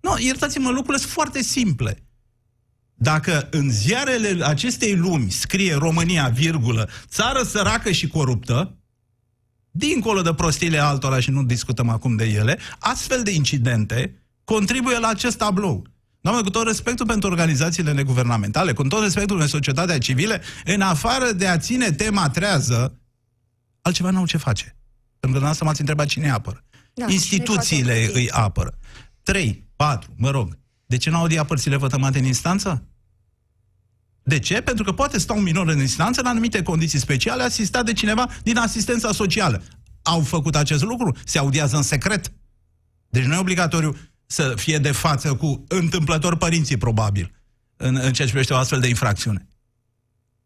Nu, 0.01 0.19
iertați-mă, 0.19 0.69
lucrurile 0.69 0.99
sunt 0.99 1.13
foarte 1.13 1.43
simple. 1.43 2.03
Dacă 3.03 3.49
în 3.51 3.71
ziarele 3.71 4.45
acestei 4.45 4.97
lumi 4.97 5.31
scrie 5.31 5.75
România, 5.75 6.29
virgulă, 6.29 6.89
țară 7.07 7.43
săracă 7.43 7.91
și 7.91 8.09
coruptă, 8.09 8.77
dincolo 9.71 10.23
de 10.23 10.35
prostiile 10.35 10.79
altora 10.79 11.21
și 11.21 11.31
nu 11.31 11.45
discutăm 11.45 11.89
acum 11.89 12.17
de 12.17 12.25
ele, 12.25 12.59
astfel 12.79 13.23
de 13.23 13.31
incidente 13.31 14.27
contribuie 14.45 14.99
la 14.99 15.09
acest 15.09 15.37
tablou. 15.37 15.87
Doamne, 16.21 16.43
cu 16.43 16.51
tot 16.51 16.67
respectul 16.67 17.07
pentru 17.07 17.31
organizațiile 17.31 17.93
neguvernamentale, 17.93 18.73
cu 18.73 18.83
tot 18.83 19.03
respectul 19.03 19.37
pentru 19.37 19.55
societatea 19.55 19.99
civilă, 19.99 20.41
în 20.65 20.81
afară 20.81 21.33
de 21.33 21.47
a 21.47 21.59
ține 21.59 21.93
tema 21.93 22.29
trează, 22.31 22.99
altceva 23.81 24.11
n-au 24.11 24.27
ce 24.27 24.37
face. 24.37 24.65
Pentru 24.65 24.77
că 25.21 25.27
dumneavoastră 25.27 25.65
m-ați 25.65 25.81
întrebat 25.81 26.07
cine 26.07 26.31
apără. 26.31 26.65
Da, 26.95 27.07
Instituțiile 27.09 28.07
cine 28.07 28.21
îi 28.21 28.31
apără. 28.31 28.79
Trei, 29.23 29.65
patru, 29.77 30.15
mă 30.17 30.31
rog. 30.31 30.59
De 30.87 30.97
ce 30.97 31.11
n-au 31.11 31.21
audiat 31.21 31.47
părțile 31.47 31.77
vătămate 31.77 32.19
în 32.19 32.25
instanță? 32.25 32.87
De 34.23 34.39
ce? 34.39 34.61
Pentru 34.61 34.85
că 34.85 34.93
poate 34.93 35.19
sta 35.19 35.33
un 35.33 35.43
minor 35.43 35.69
în 35.69 35.81
instanță 35.81 36.21
în 36.21 36.27
anumite 36.27 36.63
condiții 36.63 36.99
speciale 36.99 37.43
asistat 37.43 37.85
de 37.85 37.93
cineva 37.93 38.29
din 38.43 38.57
asistența 38.57 39.13
socială. 39.13 39.63
Au 40.03 40.21
făcut 40.21 40.57
acest 40.57 40.83
lucru? 40.83 41.17
Se 41.25 41.39
audiază 41.39 41.77
în 41.77 41.83
secret. 41.83 42.33
Deci 43.09 43.25
nu 43.25 43.35
e 43.35 43.39
obligatoriu 43.39 43.97
să 44.27 44.53
fie 44.57 44.79
de 44.79 44.93
față 44.93 45.35
cu 45.35 45.65
întâmplător 45.69 46.37
părinții, 46.37 46.77
probabil, 46.77 47.33
în, 47.77 47.95
în 47.95 48.01
ceea 48.01 48.13
ce 48.13 48.25
privește 48.25 48.53
o 48.53 48.57
astfel 48.57 48.81
de 48.81 48.89
infracțiune. 48.89 49.47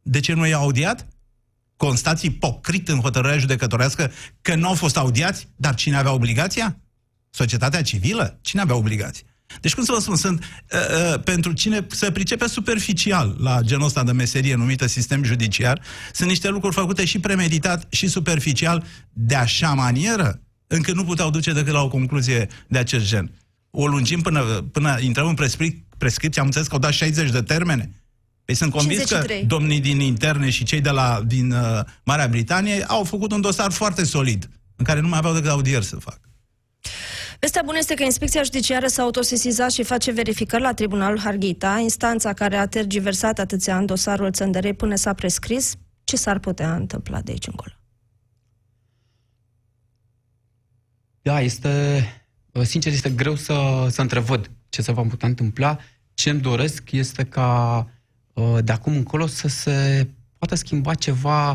De 0.02 0.20
ce 0.20 0.32
nu 0.32 0.46
i-au 0.46 0.62
audiat? 0.62 1.08
Constați 1.76 2.26
ipocrit 2.26 2.88
în 2.88 3.00
hotărârea 3.00 3.38
judecătorească 3.38 4.12
că 4.40 4.54
nu 4.54 4.68
au 4.68 4.74
fost 4.74 4.96
audiați, 4.96 5.48
dar 5.56 5.74
cine 5.74 5.96
avea 5.96 6.12
obligația? 6.12 6.80
Societatea 7.30 7.82
civilă? 7.82 8.38
Cine 8.40 8.60
avea 8.60 8.74
obligație? 8.74 9.26
Deci, 9.60 9.74
cum 9.74 9.84
să 9.84 9.92
vă 9.92 10.00
spun, 10.00 10.16
sunt 10.16 10.42
uh, 10.72 11.12
uh, 11.14 11.22
pentru 11.22 11.52
cine 11.52 11.86
se 11.90 12.10
pricepe 12.10 12.46
superficial 12.46 13.36
la 13.40 13.60
genul 13.60 13.86
ăsta 13.86 14.04
de 14.04 14.12
meserie 14.12 14.54
numită 14.54 14.86
sistem 14.86 15.24
judiciar, 15.24 15.82
sunt 16.12 16.28
niște 16.28 16.48
lucruri 16.48 16.74
făcute 16.74 17.04
și 17.04 17.18
premeditat 17.18 17.86
și 17.88 18.06
superficial 18.06 18.84
de 19.12 19.34
așa 19.34 19.74
manieră, 19.74 20.40
încât 20.66 20.94
nu 20.94 21.04
puteau 21.04 21.30
duce 21.30 21.52
decât 21.52 21.72
la 21.72 21.82
o 21.82 21.88
concluzie 21.88 22.48
de 22.68 22.78
acest 22.78 23.06
gen. 23.06 23.30
O 23.70 23.86
lungim 23.86 24.20
până, 24.20 24.40
până 24.72 24.96
intrăm 25.00 25.26
în 25.26 25.34
prescrip, 25.34 25.84
prescripție, 25.98 26.40
am 26.40 26.46
înțeles 26.46 26.66
că 26.66 26.74
au 26.74 26.80
dat 26.80 26.92
60 26.92 27.30
de 27.30 27.42
termene. 27.42 27.90
Păi 28.44 28.54
sunt 28.54 28.70
convins 28.70 28.98
53. 28.98 29.40
că 29.40 29.46
domnii 29.46 29.80
din 29.80 30.00
interne 30.00 30.50
și 30.50 30.64
cei 30.64 30.80
de 30.80 30.90
la, 30.90 31.22
din 31.26 31.52
uh, 31.52 31.80
Marea 32.04 32.28
Britanie 32.28 32.84
au 32.84 33.04
făcut 33.04 33.32
un 33.32 33.40
dosar 33.40 33.72
foarte 33.72 34.04
solid, 34.04 34.50
în 34.76 34.84
care 34.84 35.00
nu 35.00 35.08
mai 35.08 35.18
aveau 35.18 35.34
decât 35.34 35.50
audieri 35.50 35.84
să 35.84 35.96
facă. 35.96 36.20
Vestea 37.40 37.62
bună 37.64 37.78
este 37.78 37.94
că 37.94 38.02
Inspecția 38.02 38.42
Judiciară 38.42 38.86
s-a 38.86 39.02
autosesizat 39.02 39.70
și 39.70 39.82
face 39.82 40.12
verificări 40.12 40.62
la 40.62 40.74
Tribunalul 40.74 41.20
Harghita, 41.20 41.78
instanța 41.78 42.32
care 42.32 42.56
a 42.56 42.66
tergiversat 42.66 43.38
atâția 43.38 43.78
în 43.78 43.86
dosarul 43.86 44.32
Țăndărei 44.32 44.74
până 44.74 44.94
s-a 44.94 45.12
prescris. 45.12 45.76
Ce 46.04 46.16
s-ar 46.16 46.38
putea 46.38 46.74
întâmpla 46.74 47.20
de 47.20 47.30
aici 47.30 47.46
încolo? 47.46 47.72
Da, 51.22 51.40
este, 51.40 52.04
sincer, 52.62 52.92
este 52.92 53.10
greu 53.10 53.34
să, 53.34 53.86
să 53.90 54.00
întrevăd 54.00 54.50
ce 54.68 54.82
se 54.82 54.92
va 54.92 55.02
putea 55.02 55.28
întâmpla. 55.28 55.78
Ce 56.14 56.30
îmi 56.30 56.40
doresc 56.40 56.90
este 56.90 57.24
ca 57.24 57.78
uh, 58.32 58.58
de 58.64 58.72
acum 58.72 58.92
încolo 58.92 59.26
să 59.26 59.48
se 59.48 60.08
poată 60.38 60.54
schimba 60.54 60.94
ceva 60.94 61.50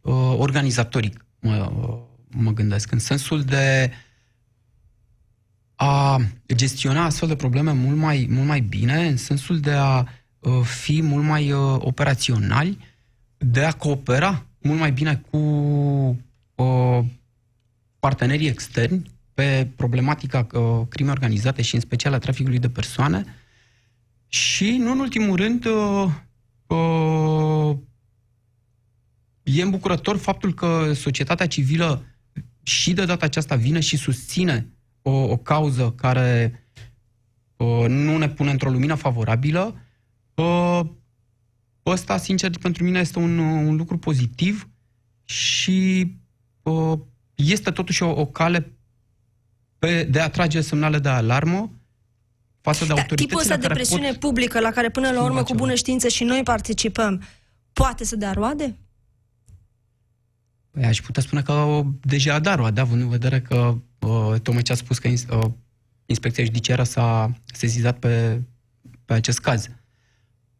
uh, 0.00 0.34
organizatoric, 0.36 1.24
mă, 1.40 1.72
mă 2.28 2.50
gândesc, 2.50 2.92
în 2.92 2.98
sensul 2.98 3.42
de 3.42 3.90
a 5.82 6.20
gestiona 6.54 7.04
astfel 7.04 7.28
de 7.28 7.36
probleme 7.36 7.72
mult 7.72 7.96
mai, 7.96 8.26
mult 8.30 8.46
mai 8.46 8.60
bine, 8.60 9.06
în 9.06 9.16
sensul 9.16 9.60
de 9.60 9.70
a 9.70 10.04
uh, 10.38 10.60
fi 10.62 11.02
mult 11.02 11.24
mai 11.24 11.52
uh, 11.52 11.76
operaționali, 11.78 12.78
de 13.38 13.64
a 13.64 13.72
coopera 13.72 14.46
mult 14.58 14.78
mai 14.78 14.92
bine 14.92 15.22
cu 15.30 15.38
uh, 16.54 16.98
partenerii 17.98 18.48
externi 18.48 19.10
pe 19.34 19.68
problematica 19.76 20.46
uh, 20.52 20.86
crimei 20.88 21.12
organizate 21.12 21.62
și 21.62 21.74
în 21.74 21.80
special 21.80 22.12
a 22.12 22.18
traficului 22.18 22.58
de 22.58 22.68
persoane. 22.68 23.24
Și, 24.28 24.70
nu 24.70 24.90
în 24.90 24.98
ultimul 24.98 25.36
rând, 25.36 25.64
uh, 25.64 26.10
uh, 26.66 27.76
e 29.42 29.62
îmbucurător 29.62 30.16
faptul 30.16 30.54
că 30.54 30.92
societatea 30.94 31.46
civilă 31.46 32.04
și 32.62 32.92
de 32.92 33.04
data 33.04 33.24
aceasta 33.24 33.54
vine 33.54 33.80
și 33.80 33.96
susține 33.96 34.66
o, 35.02 35.10
o 35.10 35.36
cauză 35.36 35.90
care 35.90 36.64
uh, 37.56 37.84
nu 37.88 38.18
ne 38.18 38.28
pune 38.28 38.50
într-o 38.50 38.70
lumină 38.70 38.94
favorabilă, 38.94 39.80
uh, 40.34 40.80
ăsta, 41.86 42.16
sincer, 42.16 42.50
pentru 42.58 42.84
mine 42.84 42.98
este 42.98 43.18
un, 43.18 43.38
un 43.38 43.76
lucru 43.76 43.98
pozitiv 43.98 44.68
și 45.24 46.10
uh, 46.62 46.98
este 47.34 47.70
totuși 47.70 48.02
o, 48.02 48.20
o 48.20 48.26
cale 48.26 48.72
pe, 49.78 50.04
de 50.04 50.20
a 50.20 50.30
trage 50.30 50.60
semnale 50.60 50.98
de 50.98 51.08
alarmă 51.08 51.70
față 52.60 52.84
de 52.84 52.88
Dar 52.88 52.98
autoritățile 52.98 53.26
tipul 53.26 53.40
ăsta 53.40 53.56
de 53.56 53.62
care 53.62 53.74
presiune 53.74 54.08
pot 54.08 54.18
publică 54.18 54.60
la 54.60 54.70
care 54.70 54.90
până 54.90 55.06
la 55.06 55.12
schimba 55.12 55.30
urmă 55.30 55.40
cu 55.40 55.46
ceva. 55.46 55.58
bună 55.58 55.74
știință 55.74 56.08
și 56.08 56.24
noi 56.24 56.42
participăm, 56.42 57.22
poate 57.72 58.04
să 58.04 58.16
dea 58.16 58.32
roade? 58.32 58.78
Păi 60.70 60.84
aș 60.84 61.00
putea 61.00 61.22
spune 61.22 61.42
că 61.42 61.82
deja 62.02 62.34
a 62.34 62.38
dat 62.38 62.56
roade, 62.56 62.80
având 62.80 63.02
în 63.02 63.08
vedere 63.08 63.40
că 63.40 63.56
uh, 63.56 63.76
tocmai 64.42 64.62
ce 64.62 64.72
a 64.72 64.74
spus 64.74 64.98
că 64.98 65.08
ins- 65.08 65.26
uh, 65.30 65.50
inspecția 66.06 66.44
judiciară 66.44 66.82
s-a 66.82 67.34
sezizat 67.52 67.98
pe, 67.98 68.42
pe 69.04 69.12
acest 69.12 69.38
caz. 69.38 69.68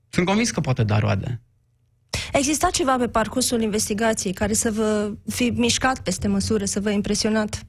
Sunt 0.09 0.27
convins 0.27 0.51
că 0.51 0.61
poate 0.61 0.85
da 0.85 0.99
roade. 0.99 1.41
A 2.33 2.39
existat 2.39 2.71
ceva 2.71 2.97
pe 2.97 3.09
parcursul 3.09 3.63
investigației 3.63 4.33
care 4.33 4.53
să 4.53 4.71
vă 4.71 5.13
fi 5.29 5.51
mișcat 5.51 6.01
peste 6.03 6.29
măsură, 6.29 6.65
să 6.65 6.81
vă 6.81 6.91
impresionat? 6.91 7.67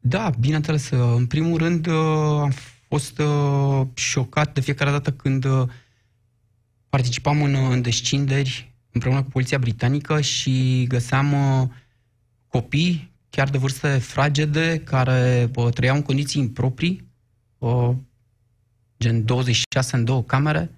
Da, 0.00 0.30
bineînțeles. 0.40 0.90
uh, 0.90 1.14
În 1.16 1.26
primul 1.26 1.58
rând, 1.58 1.86
uh, 1.86 1.94
am 2.40 2.52
fost 2.88 3.18
uh, 3.18 3.86
șocat 3.94 4.54
de 4.54 4.60
fiecare 4.60 4.90
dată 4.90 5.12
când 5.12 5.44
uh, 5.44 5.68
participam 6.88 7.42
în, 7.42 7.54
uh, 7.54 7.70
în 7.70 7.82
descinderi 7.82 8.72
împreună 8.90 9.22
cu 9.22 9.28
poliția 9.30 9.58
britanică 9.58 10.20
și 10.20 10.84
găseam 10.88 11.32
uh, 11.60 11.68
copii, 12.48 13.12
chiar 13.30 13.50
de 13.50 13.58
vârste 13.58 13.98
fragede, 13.98 14.80
care 14.84 15.50
uh, 15.54 15.72
trăiau 15.72 15.96
în 15.96 16.02
condiții 16.02 16.40
improprii, 16.40 17.08
uh, 17.58 17.90
gen 18.98 19.24
26 19.24 19.96
în 19.96 20.04
două 20.04 20.22
camere, 20.22 20.70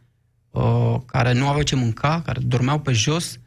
uh, 0.51 0.97
care 1.07 1.33
nu 1.33 1.49
aveau 1.49 1.63
ce 1.63 1.75
mânca, 1.75 2.23
care 2.23 2.41
dormeau 2.41 2.81
pe 2.81 2.93
jos, 2.93 3.39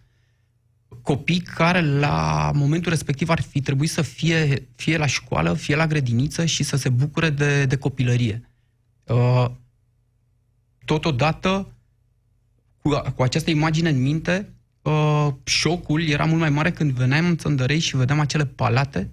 copii 1.02 1.40
care 1.40 1.82
la 1.82 2.52
momentul 2.56 2.92
respectiv 2.92 3.30
ar 3.30 3.42
fi 3.42 3.62
trebuit 3.62 3.90
să 3.90 4.02
fie 4.02 4.68
fie 4.76 4.98
la 4.98 5.06
școală, 5.06 5.54
fie 5.54 5.76
la 5.76 5.88
grădiniță 5.88 6.46
și 6.46 6.64
să 6.64 6.76
se 6.76 6.90
bucure 6.90 7.30
de, 7.30 7.66
de 7.66 7.78
copilărie. 7.78 8.50
Uh, 9.04 9.46
Totodată, 10.86 11.74
cu, 12.82 13.02
cu 13.16 13.24
această 13.24 13.50
imagine 13.50 13.90
în 13.90 14.02
minte, 14.02 14.54
uh, 14.84 15.28
șocul 15.44 16.08
era 16.08 16.26
mult 16.26 16.40
mai 16.40 16.50
mare 16.50 16.72
când 16.72 16.92
veneam 16.92 17.26
în 17.26 17.38
Țăndărei 17.38 17.80
și 17.80 17.98
vedeam 17.98 18.20
acele 18.20 18.46
palate, 18.46 19.12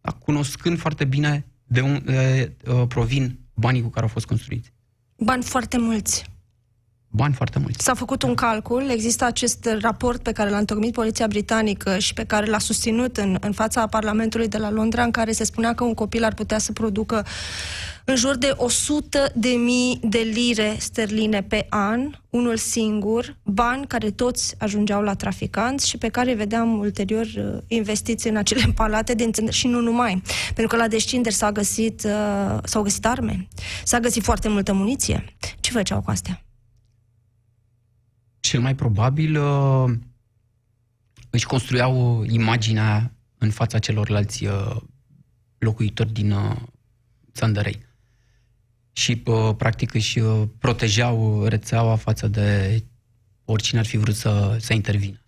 da, 0.00 0.10
cunoscând 0.10 0.78
foarte 0.78 1.04
bine 1.04 1.46
de 1.64 1.80
unde 1.80 2.52
uh, 2.66 2.82
provin 2.88 3.38
banii 3.54 3.82
cu 3.82 3.88
care 3.88 4.04
au 4.04 4.10
fost 4.10 4.26
construiți. 4.26 4.72
Bani 5.18 5.42
foarte 5.42 5.78
mulți. 5.78 6.24
Bani 7.16 7.34
foarte 7.34 7.58
mulți. 7.58 7.84
S-a 7.84 7.94
făcut 7.94 8.22
un 8.22 8.34
calcul, 8.34 8.88
există 8.90 9.24
acest 9.24 9.68
raport 9.80 10.22
pe 10.22 10.32
care 10.32 10.50
l-a 10.50 10.58
întocmit 10.58 10.92
Poliția 10.92 11.26
Britanică 11.26 11.98
și 11.98 12.14
pe 12.14 12.24
care 12.24 12.46
l-a 12.46 12.58
susținut 12.58 13.16
în, 13.16 13.36
în 13.40 13.52
fața 13.52 13.86
Parlamentului 13.86 14.48
de 14.48 14.58
la 14.58 14.70
Londra, 14.70 15.02
în 15.02 15.10
care 15.10 15.32
se 15.32 15.44
spunea 15.44 15.74
că 15.74 15.84
un 15.84 15.94
copil 15.94 16.24
ar 16.24 16.34
putea 16.34 16.58
să 16.58 16.72
producă 16.72 17.26
în 18.04 18.16
jur 18.16 18.36
de 18.36 18.52
100 18.56 19.32
de 19.34 19.48
mii 19.48 20.00
de 20.02 20.18
lire 20.18 20.76
sterline 20.78 21.42
pe 21.42 21.66
an, 21.68 22.10
unul 22.30 22.56
singur, 22.56 23.36
bani 23.42 23.86
care 23.86 24.10
toți 24.10 24.54
ajungeau 24.58 25.02
la 25.02 25.14
traficanți 25.14 25.88
și 25.88 25.98
pe 25.98 26.08
care 26.08 26.30
îi 26.30 26.36
vedeam 26.36 26.78
ulterior 26.78 27.26
uh, 27.36 27.58
investiți 27.66 28.28
în 28.28 28.36
acele 28.36 28.72
palate 28.76 29.14
din 29.14 29.32
țări 29.32 29.52
și 29.52 29.66
nu 29.66 29.80
numai. 29.80 30.22
Pentru 30.54 30.76
că 30.76 30.82
la 30.82 30.88
descinderi 30.88 31.34
s-a 31.34 31.52
găsit, 31.52 32.02
uh, 32.04 32.58
s-au 32.64 32.82
găsit 32.82 33.06
arme, 33.06 33.48
s-a 33.84 33.98
găsit 34.00 34.22
foarte 34.22 34.48
multă 34.48 34.72
muniție. 34.72 35.24
Ce 35.60 35.70
făceau 35.70 36.00
cu 36.00 36.10
astea? 36.10 36.45
Cel 38.48 38.60
mai 38.60 38.74
probabil 38.74 39.40
uh, 39.40 39.92
își 41.30 41.46
construiau 41.46 42.24
imaginea 42.24 43.12
în 43.38 43.50
fața 43.50 43.78
celorlalți 43.78 44.44
uh, 44.44 44.76
locuitori 45.58 46.12
din 46.12 46.30
uh, 46.30 46.56
Țăndărei. 47.32 47.84
Și, 48.92 49.22
uh, 49.26 49.54
practic, 49.56 49.94
își 49.94 50.18
uh, 50.18 50.48
protejau 50.58 51.44
rețeaua 51.44 51.96
față 51.96 52.28
de 52.28 52.82
oricine 53.44 53.78
ar 53.78 53.86
fi 53.86 53.96
vrut 53.96 54.14
să, 54.14 54.56
să 54.60 54.72
intervină. 54.72 55.20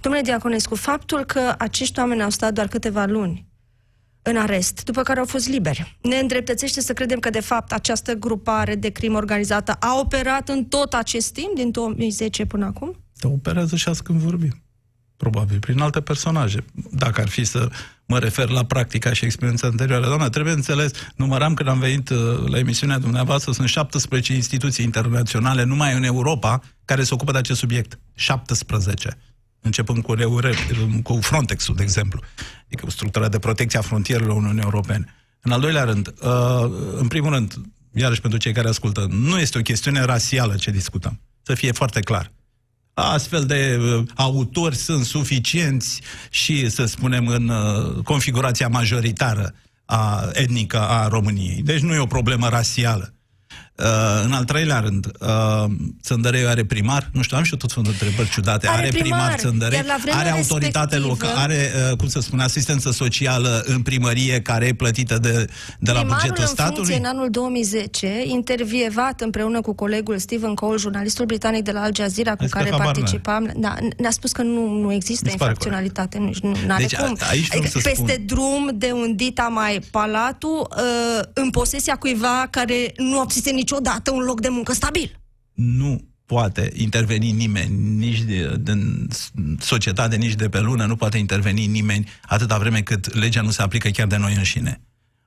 Domnule 0.00 0.24
Diaconescu, 0.24 0.74
faptul 0.74 1.24
că 1.24 1.54
acești 1.58 1.98
oameni 1.98 2.22
au 2.22 2.30
stat 2.30 2.52
doar 2.52 2.68
câteva 2.68 3.04
luni 3.04 3.46
în 4.26 4.36
arest, 4.36 4.84
după 4.84 5.02
care 5.02 5.18
au 5.18 5.24
fost 5.24 5.48
liberi, 5.48 5.98
ne 6.00 6.16
îndreptățește 6.16 6.80
să 6.80 6.92
credem 6.92 7.18
că, 7.18 7.30
de 7.30 7.40
fapt, 7.40 7.72
această 7.72 8.14
grupare 8.14 8.74
de 8.74 8.88
crimă 8.88 9.16
organizată 9.16 9.72
a 9.72 9.98
operat 9.98 10.48
în 10.48 10.64
tot 10.64 10.92
acest 10.92 11.32
timp, 11.32 11.54
din 11.54 11.70
2010 11.70 12.44
până 12.44 12.64
acum? 12.64 12.96
Dar 13.12 13.30
operează 13.30 13.76
și 13.76 13.88
azi 13.88 14.02
când 14.02 14.20
vorbim. 14.20 14.62
Probabil, 15.16 15.58
prin 15.58 15.80
alte 15.80 16.00
personaje. 16.00 16.64
Dacă 16.90 17.20
ar 17.20 17.28
fi 17.28 17.44
să 17.44 17.68
mă 18.06 18.18
refer 18.18 18.48
la 18.48 18.64
practica 18.64 19.12
și 19.12 19.24
experiența 19.24 19.66
anterioară. 19.66 20.06
Doamne, 20.06 20.28
trebuie 20.28 20.52
înțeles, 20.52 20.90
număram 21.16 21.54
când 21.54 21.68
am 21.68 21.78
venit 21.78 22.08
uh, 22.08 22.18
la 22.48 22.58
emisiunea 22.58 22.98
dumneavoastră, 22.98 23.52
sunt 23.52 23.68
17 23.68 24.34
instituții 24.34 24.84
internaționale 24.84 25.64
numai 25.64 25.94
în 25.94 26.02
Europa 26.02 26.60
care 26.84 27.02
se 27.02 27.14
ocupă 27.14 27.32
de 27.32 27.38
acest 27.38 27.58
subiect. 27.58 27.98
17 28.14 29.18
începând 29.64 30.02
cu, 30.02 30.12
Eure, 30.12 30.54
cu 31.02 31.18
Frontex-ul, 31.20 31.74
de 31.74 31.82
exemplu, 31.82 32.20
adică 32.64 32.90
structura 32.90 33.28
de 33.28 33.38
protecție 33.38 33.78
a 33.78 33.82
frontierelor 33.82 34.36
Uniunii 34.36 34.62
Europene. 34.62 35.14
În 35.40 35.52
al 35.52 35.60
doilea 35.60 35.84
rând, 35.84 36.14
uh, 36.22 36.70
în 36.96 37.08
primul 37.08 37.30
rând, 37.30 37.54
iarăși 37.92 38.20
pentru 38.20 38.38
cei 38.38 38.52
care 38.52 38.68
ascultă, 38.68 39.06
nu 39.10 39.38
este 39.38 39.58
o 39.58 39.62
chestiune 39.62 40.04
rasială 40.04 40.54
ce 40.54 40.70
discutăm. 40.70 41.20
Să 41.42 41.54
fie 41.54 41.72
foarte 41.72 42.00
clar. 42.00 42.32
Astfel 42.94 43.44
de 43.44 43.78
uh, 43.80 44.04
autori 44.14 44.76
sunt 44.76 45.04
suficienți 45.04 46.00
și, 46.30 46.68
să 46.68 46.84
spunem, 46.84 47.26
în 47.26 47.48
uh, 47.48 48.02
configurația 48.04 48.68
majoritară 48.68 49.54
a, 49.84 50.28
etnică 50.32 50.80
a 50.80 51.08
României. 51.08 51.62
Deci 51.62 51.80
nu 51.80 51.94
e 51.94 51.98
o 51.98 52.06
problemă 52.06 52.48
rasială. 52.48 53.14
Uh, 53.78 53.84
în 54.24 54.32
al 54.32 54.44
treilea 54.44 54.78
rând, 54.80 55.06
uh, 55.20 55.64
Țăndărei 56.02 56.46
are 56.46 56.64
primar, 56.64 57.10
nu 57.12 57.22
știu, 57.22 57.36
am 57.36 57.42
și 57.42 57.52
eu 57.52 57.58
tot 57.58 57.72
felul 57.72 57.84
de 57.84 57.90
întrebări 57.90 58.30
ciudate. 58.30 58.68
Are 58.68 58.78
Are, 58.78 58.88
primar, 58.88 59.02
primar 59.20 59.38
Țăndărei, 59.38 59.76
iar 59.78 59.86
la 59.86 59.96
vremea 60.02 60.20
are 60.20 60.30
autoritate 60.30 60.96
respectivă- 60.96 61.24
locală, 61.26 61.40
are, 61.40 61.70
uh, 61.90 61.96
cum 61.96 62.08
să 62.08 62.20
spun, 62.20 62.38
asistență 62.40 62.90
socială 62.90 63.62
în 63.66 63.82
primărie 63.82 64.40
care 64.40 64.66
e 64.66 64.74
plătită 64.74 65.18
de, 65.18 65.30
de 65.78 65.90
la 65.92 65.98
Primarul 65.98 66.06
bugetul 66.08 66.28
în 66.28 66.34
funcție 66.46 66.64
statului. 66.64 66.96
în 66.96 67.04
anul 67.04 67.30
2010, 67.30 68.22
intervievat 68.24 69.20
împreună 69.20 69.60
cu 69.60 69.74
colegul 69.74 70.18
Steven 70.18 70.54
Cole, 70.54 70.78
jurnalistul 70.78 71.24
britanic 71.24 71.62
de 71.64 71.72
la 71.72 71.80
Al 71.80 71.90
Jazeera 71.94 72.30
cu 72.34 72.42
Zis 72.42 72.52
că 72.52 72.58
care 72.58 72.70
habar 72.70 72.84
n-are. 72.86 72.98
participam, 73.00 73.52
da, 73.56 73.74
ne-a 73.96 74.10
spus 74.10 74.32
că 74.32 74.42
nu, 74.42 74.68
nu 74.68 74.92
există 74.92 75.22
Mi 75.24 75.30
se 75.30 75.36
pare 75.36 75.50
infracționalitate, 75.50 76.18
nu, 76.18 76.30
nu 76.42 76.72
are 76.72 76.82
Deci, 76.82 76.96
cum. 76.96 77.16
a- 77.20 77.26
aici 77.30 77.46
vreau 77.46 77.62
Adică 77.62 77.78
să 77.80 77.88
peste 77.88 78.12
spun. 78.12 78.26
drum 78.26 78.70
de 78.74 78.90
un 78.92 79.16
dita 79.16 79.42
mai 79.42 79.80
palatul, 79.90 80.68
uh, 80.76 81.22
în 81.32 81.50
posesia 81.50 81.96
cuiva 81.96 82.46
care 82.50 82.92
nu 82.96 83.20
obțise 83.20 83.50
niciodată 83.64 84.10
un 84.10 84.22
loc 84.22 84.40
de 84.40 84.48
muncă 84.48 84.72
stabil. 84.72 85.20
nu 85.54 86.08
poate 86.26 86.72
interveni 86.74 87.30
nimeni, 87.30 87.96
nici 87.96 88.20
de, 88.22 88.56
din 88.60 89.08
societate, 89.58 90.16
nici 90.16 90.34
de 90.34 90.48
pe 90.48 90.60
lună, 90.60 90.84
nu 90.84 90.96
poate 90.96 91.18
interveni 91.18 91.66
nimeni 91.66 92.08
atâta 92.22 92.58
vreme 92.58 92.80
cât 92.80 93.14
legea 93.14 93.40
nu 93.40 93.50
se 93.50 93.62
aplică 93.62 93.88
chiar 93.88 94.06
de 94.06 94.16
noi 94.16 94.34
înșine. 94.34 94.80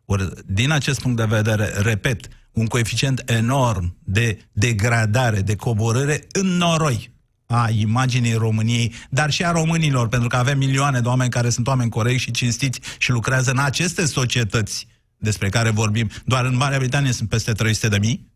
Ori, 0.05 0.29
din 0.45 0.71
acest 0.71 1.01
punct 1.01 1.17
de 1.17 1.25
vedere, 1.25 1.65
repet, 1.65 2.27
un 2.51 2.65
coeficient 2.65 3.23
enorm 3.25 3.97
de 4.03 4.37
degradare, 4.51 5.41
de 5.41 5.55
coborâre 5.55 6.27
în 6.31 6.47
noroi 6.47 7.15
a 7.45 7.69
imaginii 7.69 8.33
României, 8.33 8.93
dar 9.09 9.31
și 9.31 9.45
a 9.45 9.51
românilor, 9.51 10.07
pentru 10.07 10.27
că 10.27 10.35
avem 10.35 10.57
milioane 10.57 10.99
de 10.99 11.07
oameni 11.07 11.29
care 11.29 11.49
sunt 11.49 11.67
oameni 11.67 11.89
corecți 11.89 12.23
și 12.23 12.31
cinstiți 12.31 12.79
și 12.97 13.11
lucrează 13.11 13.51
în 13.51 13.59
aceste 13.59 14.05
societăți 14.05 14.87
despre 15.17 15.49
care 15.49 15.69
vorbim. 15.69 16.09
Doar 16.25 16.45
în 16.45 16.55
Marea 16.55 16.77
Britanie 16.77 17.11
sunt 17.11 17.29
peste 17.29 17.51
300 17.51 17.87
de 17.87 17.97
mii. 17.97 18.31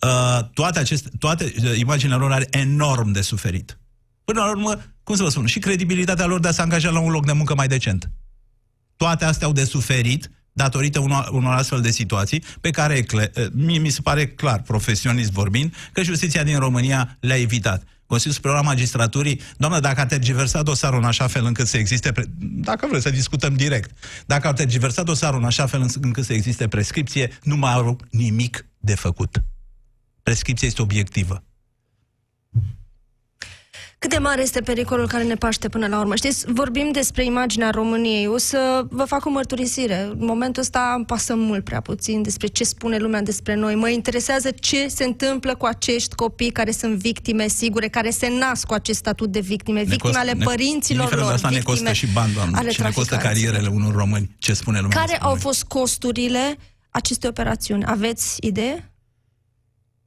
Uh, 0.00 0.48
toate 0.54 0.78
aceste, 0.78 1.10
toate 1.18 1.54
uh, 1.64 1.78
imaginea 1.78 2.16
lor 2.16 2.32
are 2.32 2.46
enorm 2.50 3.12
de 3.12 3.20
suferit. 3.20 3.78
Până 4.24 4.40
la 4.40 4.50
urmă, 4.50 4.82
cum 5.02 5.16
să 5.16 5.22
vă 5.22 5.28
spun, 5.28 5.46
și 5.46 5.58
credibilitatea 5.58 6.26
lor 6.26 6.40
de 6.40 6.48
a 6.48 6.52
se 6.52 6.60
angaja 6.60 6.90
la 6.90 6.98
un 6.98 7.10
loc 7.10 7.26
de 7.26 7.32
muncă 7.32 7.54
mai 7.54 7.68
decent. 7.68 8.10
Toate 8.96 9.24
astea 9.24 9.46
au 9.46 9.52
de 9.52 9.64
suferit 9.64 10.30
datorită 10.52 11.00
unor, 11.00 11.28
unor 11.32 11.54
astfel 11.54 11.80
de 11.80 11.90
situații 11.90 12.42
pe 12.60 12.70
care, 12.70 12.94
e 12.94 13.02
cle- 13.02 13.32
uh, 13.36 13.46
mie 13.52 13.78
mi 13.78 13.88
se 13.88 14.00
pare 14.00 14.26
clar, 14.26 14.62
profesionist 14.62 15.30
vorbind, 15.30 15.74
că 15.92 16.02
justiția 16.02 16.42
din 16.42 16.58
România 16.58 17.16
le-a 17.20 17.40
evitat. 17.40 17.82
Consiliul 18.14 18.40
Superior 18.40 18.58
al 18.58 18.66
Magistraturii, 18.74 19.40
doamnă, 19.56 19.80
dacă 19.80 20.00
a 20.00 20.06
tergiversat 20.06 20.64
dosarul 20.64 20.98
în 20.98 21.04
așa 21.04 21.26
fel 21.26 21.44
încât 21.44 21.66
să 21.66 21.76
existe, 21.76 22.12
pre... 22.12 22.24
dacă 22.38 22.86
vreți 22.86 23.02
să 23.02 23.10
discutăm 23.10 23.54
direct, 23.54 23.90
dacă 24.26 24.48
a 24.48 24.52
tergiversat 24.52 25.04
dosarul 25.04 25.38
în 25.38 25.44
așa 25.44 25.66
fel 25.66 25.86
încât 26.00 26.24
să 26.24 26.32
existe 26.32 26.68
prescripție, 26.68 27.30
nu 27.42 27.56
mai 27.56 27.72
au 27.72 27.98
nimic 28.10 28.66
de 28.78 28.94
făcut. 28.94 29.42
Prescripția 30.22 30.68
este 30.68 30.82
obiectivă. 30.82 31.44
Cât 34.04 34.12
de 34.12 34.18
mare 34.18 34.42
este 34.42 34.60
pericolul 34.60 35.06
care 35.08 35.22
ne 35.24 35.34
paște 35.34 35.68
până 35.68 35.86
la 35.86 35.98
urmă? 35.98 36.14
Știți, 36.14 36.44
vorbim 36.52 36.90
despre 36.92 37.24
imaginea 37.24 37.70
României. 37.70 38.26
O 38.26 38.36
să 38.38 38.86
vă 38.90 39.04
fac 39.04 39.24
o 39.24 39.30
mărturisire. 39.30 40.00
În 40.02 40.24
momentul 40.24 40.62
ăsta 40.62 40.92
îmi 40.96 41.04
pasă 41.04 41.34
mult 41.34 41.64
prea 41.64 41.80
puțin 41.80 42.22
despre 42.22 42.46
ce 42.46 42.64
spune 42.64 42.96
lumea 42.98 43.22
despre 43.22 43.54
noi. 43.54 43.74
Mă 43.74 43.88
interesează 43.88 44.50
ce 44.50 44.88
se 44.88 45.04
întâmplă 45.04 45.54
cu 45.56 45.64
acești 45.66 46.14
copii 46.14 46.50
care 46.50 46.70
sunt 46.70 46.94
victime 46.96 47.48
sigure, 47.48 47.88
care 47.88 48.10
se 48.10 48.28
nasc 48.38 48.66
cu 48.66 48.74
acest 48.74 48.98
statut 48.98 49.32
de 49.32 49.40
victime, 49.40 49.78
Ne 49.78 49.84
victime 49.84 50.12
costă- 50.12 50.18
ale 50.18 50.32
ne- 50.32 50.44
părinților 50.44 51.00
indiferent 51.02 51.20
lor, 51.20 51.28
de 51.28 51.34
asta 51.34 51.48
ne 51.48 51.54
victime 51.54 51.76
costă 51.76 51.92
și 51.92 52.06
bani, 52.12 52.32
doamnă, 52.32 52.56
ale 52.58 52.70
și 52.70 52.80
ne 52.80 52.90
costă 52.90 53.14
traficanților. 53.14 53.52
carierele 53.52 53.82
unor 53.82 53.94
români. 54.00 54.34
Ce 54.38 54.52
spune 54.54 54.80
lumea 54.80 54.96
Care 54.96 55.06
despre 55.10 55.24
au 55.26 55.32
noi? 55.32 55.40
fost 55.40 55.64
costurile 55.64 56.56
aceste 56.90 57.26
operațiuni? 57.28 57.84
Aveți 57.86 58.36
idee? 58.40 58.92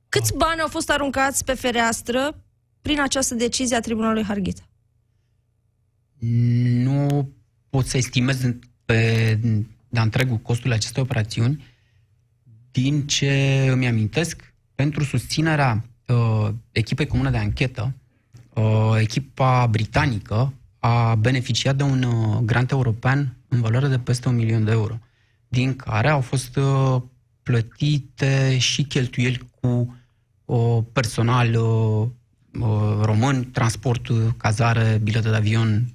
Câți 0.10 0.34
bani 0.36 0.62
au 0.62 0.68
fost 0.68 0.90
aruncați 0.90 1.44
pe 1.44 1.54
fereastră 1.54 2.42
prin 2.88 3.02
această 3.02 3.36
decizie 3.36 3.76
a 3.76 3.80
Tribunalului 3.80 4.24
Harghita? 4.24 4.62
Nu 6.84 7.30
pot 7.70 7.86
să 7.86 7.98
estimez 7.98 8.42
pe 8.86 9.40
de 9.90 10.00
întregul 10.00 10.38
costul 10.38 10.72
acestei 10.72 11.02
operațiuni. 11.02 11.64
Din 12.72 13.08
ce 13.08 13.66
îmi 13.72 13.88
amintesc, 13.88 14.54
pentru 14.76 15.04
susținerea 15.04 15.86
uh, 16.08 16.50
echipei 16.72 17.08
comune 17.08 17.30
de 17.30 17.38
anchetă, 17.38 17.94
uh, 18.54 18.96
echipa 19.00 19.68
britanică 19.68 20.54
a 20.80 21.16
beneficiat 21.16 21.76
de 21.76 21.84
un 21.84 22.04
uh, 22.04 22.40
grant 22.42 22.72
european 22.72 23.36
în 23.48 23.62
valoare 23.62 23.88
de 23.88 24.00
peste 24.00 24.30
un 24.30 24.36
milion 24.36 24.64
de 24.64 24.72
euro, 24.72 25.00
din 25.48 25.76
care 25.76 26.10
au 26.10 26.22
fost 26.22 26.56
uh, 26.56 27.02
plătite 27.44 28.58
și 28.58 28.84
cheltuieli 28.84 29.50
cu 29.62 29.98
uh, 30.46 30.84
personal 30.94 31.56
uh, 31.56 32.08
uh, 32.60 33.04
român, 33.04 33.52
transport, 33.52 34.08
cazare, 34.38 35.00
bilete 35.04 35.30
de 35.30 35.36
avion, 35.36 35.86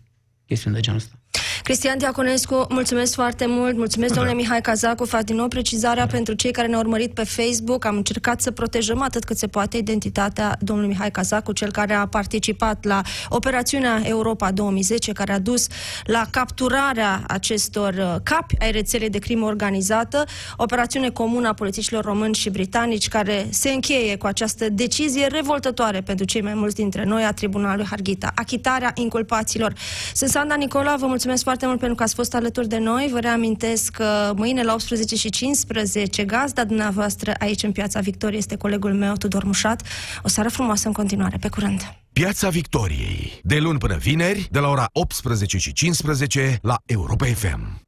chestiuni 0.46 0.76
de 0.76 0.82
genul 0.82 0.98
ăsta. 0.98 1.21
Cristian 1.62 1.98
Diaconescu, 1.98 2.66
mulțumesc 2.68 3.14
foarte 3.14 3.46
mult, 3.46 3.76
mulțumesc 3.76 4.14
domnule 4.14 4.34
Mihai 4.34 4.60
Cazacu, 4.60 5.04
fac 5.04 5.22
din 5.22 5.36
nou 5.36 5.48
precizarea 5.48 6.06
pentru 6.06 6.34
cei 6.34 6.50
care 6.50 6.66
ne-au 6.66 6.80
urmărit 6.80 7.14
pe 7.14 7.24
Facebook. 7.24 7.84
Am 7.84 7.96
încercat 7.96 8.40
să 8.40 8.50
protejăm 8.50 9.02
atât 9.02 9.24
cât 9.24 9.36
se 9.36 9.46
poate 9.46 9.76
identitatea 9.76 10.56
domnului 10.60 10.90
Mihai 10.90 11.10
Cazacu, 11.10 11.52
cel 11.52 11.70
care 11.70 11.94
a 11.94 12.06
participat 12.06 12.84
la 12.84 13.00
operațiunea 13.28 14.00
Europa 14.04 14.52
2010, 14.52 15.12
care 15.12 15.32
a 15.32 15.38
dus 15.38 15.66
la 16.04 16.26
capturarea 16.30 17.22
acestor 17.26 17.94
uh, 17.94 18.14
capi 18.22 18.54
ai 18.58 18.70
rețelei 18.70 19.10
de 19.10 19.18
crimă 19.18 19.46
organizată, 19.46 20.24
operațiune 20.56 21.10
comună 21.10 21.48
a 21.48 21.52
polițiștilor 21.52 22.04
români 22.04 22.34
și 22.34 22.50
britanici, 22.50 23.08
care 23.08 23.46
se 23.50 23.70
încheie 23.70 24.16
cu 24.16 24.26
această 24.26 24.68
decizie 24.68 25.26
revoltătoare 25.26 26.00
pentru 26.00 26.24
cei 26.24 26.42
mai 26.42 26.54
mulți 26.54 26.74
dintre 26.74 27.04
noi 27.04 27.24
a 27.24 27.32
Tribunalului 27.32 27.86
Harghita, 27.86 28.32
achitarea 28.34 28.92
inculpaților. 28.94 29.72
Sunt 30.14 30.30
Sanda 30.30 30.54
Nicola, 30.54 30.96
vă 30.98 31.06
mulțumesc 31.06 31.50
foarte 31.52 31.70
mult 31.70 31.80
pentru 31.80 31.96
că 31.96 32.02
ați 32.02 32.14
fost 32.14 32.34
alături 32.34 32.68
de 32.68 32.78
noi. 32.78 33.08
Vă 33.12 33.18
reamintesc 33.18 33.92
că 33.92 34.32
mâine 34.36 34.62
la 34.62 34.72
18 34.72 35.16
și 35.16 35.30
15 35.30 36.24
gazda 36.24 36.64
dumneavoastră 36.64 37.32
aici 37.38 37.62
în 37.62 37.72
Piața 37.72 38.00
Victoriei 38.00 38.38
este 38.38 38.56
colegul 38.56 38.94
meu 38.94 39.14
Tudor 39.14 39.44
Mușat. 39.44 39.82
O 40.22 40.28
seară 40.28 40.48
frumoasă 40.48 40.86
în 40.86 40.92
continuare. 40.92 41.36
Pe 41.40 41.48
curând! 41.48 41.80
Piața 42.12 42.48
Victoriei. 42.48 43.40
De 43.42 43.58
luni 43.58 43.78
până 43.78 43.96
vineri, 43.96 44.48
de 44.50 44.58
la 44.58 44.68
ora 44.68 44.88
18 44.92 45.58
și 45.58 45.72
15 45.72 46.58
la 46.62 46.76
Europa 46.86 47.26
FM. 47.26 47.80